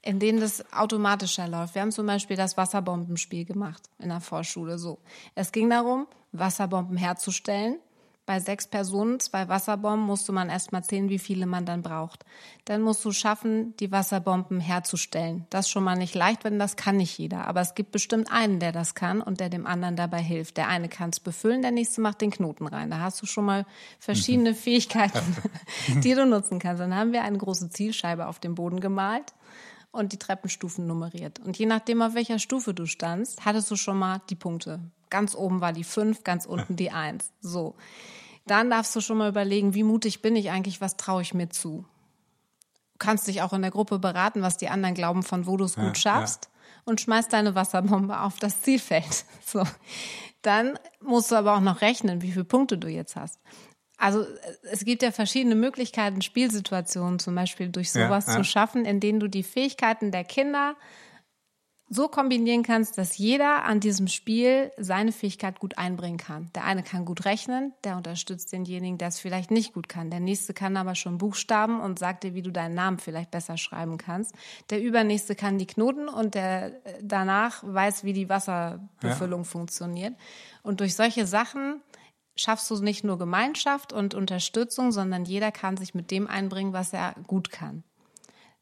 [0.01, 1.75] in denen das automatischer läuft.
[1.75, 4.79] Wir haben zum Beispiel das Wasserbombenspiel gemacht in der Vorschule.
[4.79, 4.99] So,
[5.35, 7.79] es ging darum, Wasserbomben herzustellen
[8.29, 12.25] bei sechs Personen, zwei Wasserbomben, musste man erstmal zählen, wie viele man dann braucht.
[12.65, 15.47] Dann musst du schaffen, die Wasserbomben herzustellen.
[15.49, 17.47] Das ist schon mal nicht leicht, wenn das kann nicht jeder.
[17.47, 20.57] Aber es gibt bestimmt einen, der das kann und der dem anderen dabei hilft.
[20.57, 22.91] Der eine kann es befüllen, der nächste macht den Knoten rein.
[22.91, 23.65] Da hast du schon mal
[23.97, 25.35] verschiedene Fähigkeiten,
[26.03, 26.83] die du nutzen kannst.
[26.83, 29.33] Dann haben wir eine große Zielscheibe auf dem Boden gemalt
[29.89, 31.39] und die Treppenstufen nummeriert.
[31.39, 34.81] Und je nachdem, auf welcher Stufe du standst, hattest du schon mal die Punkte.
[35.09, 37.31] Ganz oben war die 5, ganz unten die 1.
[37.41, 37.75] So.
[38.45, 41.49] Dann darfst du schon mal überlegen, wie mutig bin ich eigentlich, was traue ich mir
[41.49, 41.85] zu.
[42.93, 45.65] Du kannst dich auch in der Gruppe beraten, was die anderen glauben, von wo du
[45.65, 46.81] es gut schaffst ja.
[46.85, 49.25] und schmeißt deine Wasserbombe auf das Zielfeld.
[49.45, 49.63] So.
[50.43, 53.39] Dann musst du aber auch noch rechnen, wie viele Punkte du jetzt hast.
[53.97, 54.25] Also
[54.71, 58.37] es gibt ja verschiedene Möglichkeiten, Spielsituationen zum Beispiel durch sowas ja, ja.
[58.37, 60.75] zu schaffen, in denen du die Fähigkeiten der Kinder
[61.89, 66.51] so kombinieren kannst, dass jeder an diesem Spiel seine Fähigkeit gut einbringen kann.
[66.53, 70.11] Der eine kann gut rechnen, der unterstützt denjenigen, der es vielleicht nicht gut kann.
[70.11, 73.57] Der nächste kann aber schon Buchstaben und sagt dir, wie du deinen Namen vielleicht besser
[73.57, 74.35] schreiben kannst.
[74.69, 79.45] Der übernächste kann die Knoten und der danach weiß, wie die Wasserbefüllung ja.
[79.45, 80.13] funktioniert.
[80.61, 81.81] Und durch solche Sachen
[82.35, 86.93] schaffst du nicht nur Gemeinschaft und Unterstützung, sondern jeder kann sich mit dem einbringen, was
[86.93, 87.83] er gut kann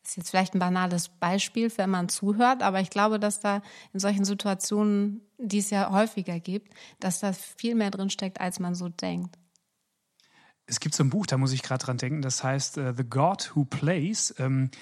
[0.08, 3.62] ist jetzt vielleicht ein banales Beispiel, wenn man zuhört, aber ich glaube, dass da
[3.94, 8.60] in solchen Situationen, die es ja häufiger gibt, dass da viel mehr drin steckt, als
[8.60, 9.38] man so denkt.
[10.66, 13.04] Es gibt so ein Buch, da muss ich gerade dran denken, das heißt uh, The
[13.04, 14.34] God Who Plays.
[14.38, 14.78] Ähm, äh,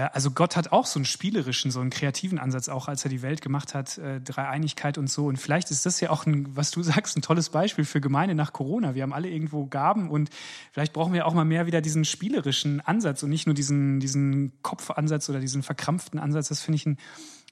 [0.00, 3.22] also Gott hat auch so einen spielerischen, so einen kreativen Ansatz, auch als er die
[3.22, 5.26] Welt gemacht hat, äh, Dreieinigkeit und so.
[5.26, 8.34] Und vielleicht ist das ja auch, ein, was du sagst, ein tolles Beispiel für Gemeinde
[8.34, 8.94] nach Corona.
[8.94, 10.30] Wir haben alle irgendwo Gaben und
[10.72, 14.60] vielleicht brauchen wir auch mal mehr wieder diesen spielerischen Ansatz und nicht nur diesen, diesen
[14.62, 16.48] Kopfansatz oder diesen verkrampften Ansatz.
[16.48, 16.98] Das finde ich einen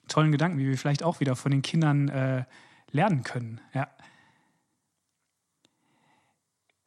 [0.09, 2.45] tollen Gedanken, wie wir vielleicht auch wieder von den Kindern äh,
[2.90, 3.61] lernen können.
[3.72, 3.88] Ja.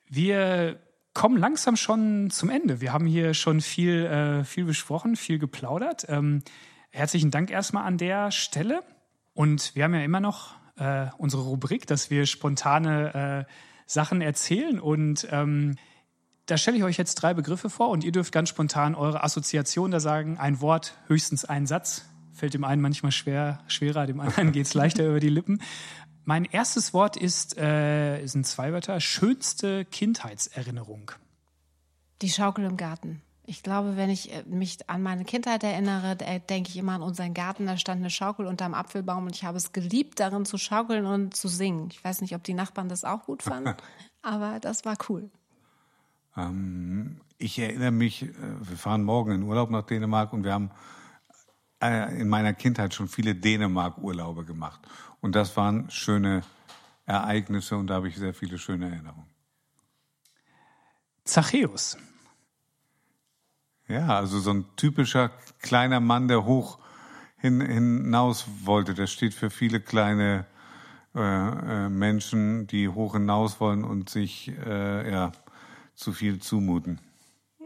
[0.08, 0.80] Wir
[1.16, 2.82] kommen langsam schon zum Ende.
[2.82, 6.06] Wir haben hier schon viel, äh, viel besprochen, viel geplaudert.
[6.10, 6.44] Ähm,
[6.92, 8.84] herzlichen Dank erstmal an der Stelle.
[9.34, 13.52] Und wir haben ja immer noch äh, unsere Rubrik, dass wir spontane äh,
[13.88, 14.80] Sachen erzählen.
[14.80, 15.78] Und ähm,
[16.48, 19.92] da stelle ich euch jetzt drei Begriffe vor und ihr dürft ganz spontan eure Assoziation
[19.92, 20.38] da sagen.
[20.38, 22.06] Ein Wort, höchstens ein Satz.
[22.34, 25.62] Fällt dem einen manchmal schwer, schwerer, dem anderen geht es leichter über die Lippen.
[26.26, 31.12] Mein erstes Wort ist, äh, sind zwei Wörter, schönste Kindheitserinnerung.
[32.24, 33.22] Die Schaukel im Garten.
[33.46, 37.36] Ich glaube, wenn ich äh, mich an meine Kindheit erinnere, denke ich immer an unseren
[37.36, 37.68] Garten.
[37.68, 41.36] Da stand eine Schaukel unterm Apfelbaum und ich habe es geliebt, darin zu schaukeln und
[41.36, 41.90] zu singen.
[41.92, 43.76] Ich weiß nicht, ob die Nachbarn das auch gut fanden,
[44.24, 45.30] aber das war cool.
[46.36, 48.30] Ähm, ich erinnere mich, äh,
[48.62, 50.72] wir fahren morgen in Urlaub nach Dänemark und wir haben
[51.84, 54.82] äh, in meiner Kindheit schon viele Dänemark-Urlaube gemacht.
[55.26, 56.44] Und das waren schöne
[57.08, 59.26] Ereignisse und da habe ich sehr viele schöne Erinnerungen.
[61.24, 61.98] Zachäus.
[63.88, 65.32] Ja, also so ein typischer
[65.64, 66.78] kleiner Mann, der hoch
[67.38, 68.94] hin, hinaus wollte.
[68.94, 70.46] Das steht für viele kleine
[71.16, 75.32] äh, äh, Menschen, die hoch hinaus wollen und sich äh, ja
[75.96, 77.02] zu viel zumuten.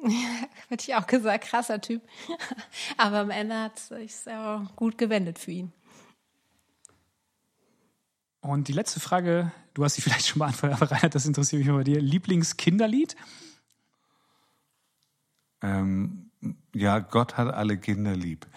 [0.02, 0.10] Ja,
[0.70, 2.04] hätte ich auch gesagt, krasser Typ.
[2.98, 5.74] Aber am Ende hat es sich sehr gut gewendet für ihn.
[8.42, 11.68] Und die letzte Frage, du hast sie vielleicht schon beantwortet, aber Reinhard, das interessiert mich
[11.70, 12.00] mal bei dir.
[12.00, 13.16] Lieblingskinderlied?
[15.62, 16.32] Ähm,
[16.74, 18.48] ja, Gott hat alle Kinder lieb.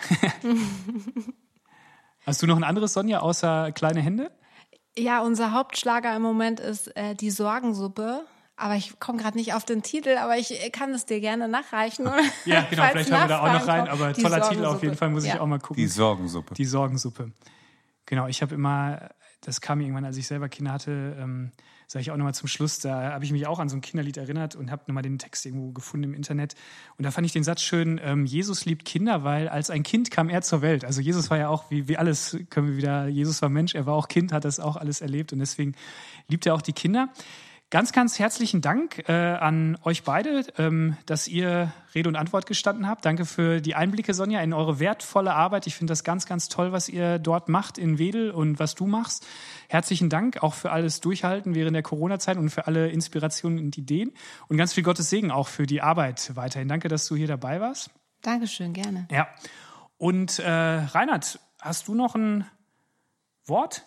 [2.24, 4.30] Hast du noch ein anderes, Sonja, außer kleine Hände?
[4.96, 8.24] Ja, unser Hauptschlager im Moment ist äh, die Sorgensuppe.
[8.54, 12.06] Aber ich komme gerade nicht auf den Titel, aber ich kann es dir gerne nachreichen.
[12.44, 15.08] Ja, genau, vielleicht haben wir da auch noch rein, aber toller Titel auf jeden Fall,
[15.10, 15.34] muss ja.
[15.34, 15.76] ich auch mal gucken.
[15.82, 16.54] Die Sorgensuppe.
[16.54, 17.32] Die Sorgensuppe.
[18.06, 19.10] Genau, ich habe immer,
[19.42, 21.50] das kam irgendwann, als ich selber Kinder hatte, ähm,
[21.88, 24.16] sage ich auch nochmal zum Schluss, da habe ich mich auch an so ein Kinderlied
[24.16, 26.54] erinnert und habe nochmal den Text irgendwo gefunden im Internet.
[26.96, 30.10] Und da fand ich den Satz schön, ähm, Jesus liebt Kinder, weil als ein Kind
[30.10, 30.84] kam er zur Welt.
[30.84, 33.84] Also Jesus war ja auch, wie, wie alles können wir wieder, Jesus war Mensch, er
[33.84, 35.74] war auch Kind, hat das auch alles erlebt und deswegen
[36.28, 37.10] liebt er auch die Kinder.
[37.72, 42.86] Ganz, ganz herzlichen Dank äh, an euch beide, ähm, dass ihr Rede und Antwort gestanden
[42.86, 43.06] habt.
[43.06, 45.66] Danke für die Einblicke, Sonja, in eure wertvolle Arbeit.
[45.66, 48.86] Ich finde das ganz, ganz toll, was ihr dort macht in Wedel und was du
[48.86, 49.26] machst.
[49.68, 54.12] Herzlichen Dank auch für alles Durchhalten während der Corona-Zeit und für alle Inspirationen und Ideen.
[54.48, 56.68] Und ganz viel Gottes Segen auch für die Arbeit weiterhin.
[56.68, 57.88] Danke, dass du hier dabei warst.
[58.20, 59.08] Dankeschön, gerne.
[59.10, 59.28] Ja.
[59.96, 62.44] Und äh, Reinhard, hast du noch ein
[63.46, 63.86] Wort?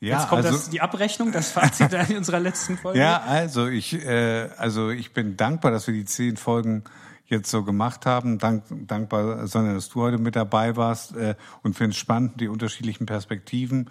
[0.00, 2.98] Ja, Jetzt kommt also, das, die Abrechnung, das Fazit in unserer letzten Folge.
[2.98, 6.84] Ja, also ich, äh, also ich bin dankbar, dass wir die zehn Folgen
[7.26, 8.38] jetzt so gemacht haben.
[8.38, 12.48] Dank, dankbar, Sonja, dass du heute mit dabei warst äh, und finde es spannend, die
[12.48, 13.90] unterschiedlichen Perspektiven.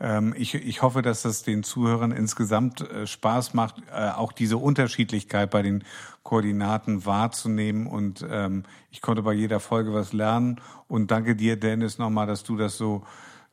[0.00, 4.56] Ähm, ich, ich hoffe, dass das den Zuhörern insgesamt äh, Spaß macht, äh, auch diese
[4.56, 5.82] Unterschiedlichkeit bei den
[6.22, 7.86] Koordinaten wahrzunehmen.
[7.86, 10.60] Und ähm, ich konnte bei jeder Folge was lernen.
[10.86, 13.04] Und danke dir, Dennis, nochmal, dass du das so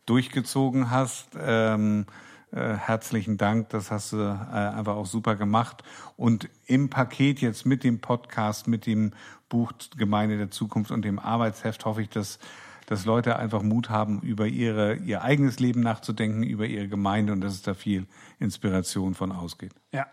[0.05, 1.29] durchgezogen hast.
[1.39, 2.05] Ähm,
[2.51, 5.83] äh, herzlichen Dank, das hast du äh, einfach auch super gemacht.
[6.15, 9.11] Und im Paket jetzt mit dem Podcast, mit dem
[9.49, 12.39] Buch Gemeinde der Zukunft und dem Arbeitsheft hoffe ich, dass,
[12.85, 17.41] dass Leute einfach Mut haben, über ihre, ihr eigenes Leben nachzudenken, über ihre Gemeinde und
[17.41, 18.07] dass es da viel
[18.39, 19.73] Inspiration von ausgeht.
[19.91, 20.07] Ja.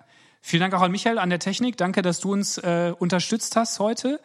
[0.45, 1.77] Vielen Dank auch an Michael an der Technik.
[1.77, 4.21] Danke, dass du uns äh, unterstützt hast heute.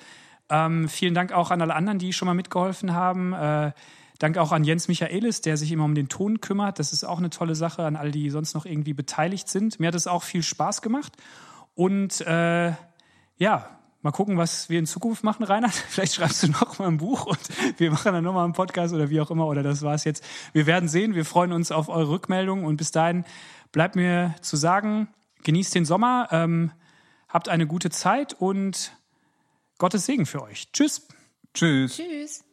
[0.50, 3.34] Ähm, vielen Dank auch an alle anderen, die schon mal mitgeholfen haben.
[3.34, 3.74] Äh,
[4.20, 6.80] Danke auch an Jens Michaelis, der sich immer um den Ton kümmert.
[6.80, 9.80] Das ist auch eine tolle Sache an all die sonst noch irgendwie beteiligt sind.
[9.80, 11.14] Mir hat es auch viel Spaß gemacht.
[11.76, 12.74] Und äh,
[13.38, 15.74] ja, mal gucken, was wir in Zukunft machen, Reinhard.
[15.90, 17.40] Vielleicht schreibst du noch mal ein Buch und
[17.78, 19.48] wir machen dann noch mal einen Podcast oder wie auch immer.
[19.48, 20.24] Oder das war's jetzt.
[20.54, 21.14] Wir werden sehen.
[21.14, 22.66] Wir freuen uns auf eure Rückmeldungen.
[22.66, 23.26] Und bis dahin
[23.72, 25.10] bleibt mir zu sagen,
[25.44, 26.72] genießt den Sommer, ähm,
[27.30, 28.94] habt eine gute Zeit und
[29.78, 30.72] Gottes Segen für euch.
[30.72, 31.08] Tschüss.
[31.54, 31.98] Tschüss.
[31.98, 32.44] Tschüss.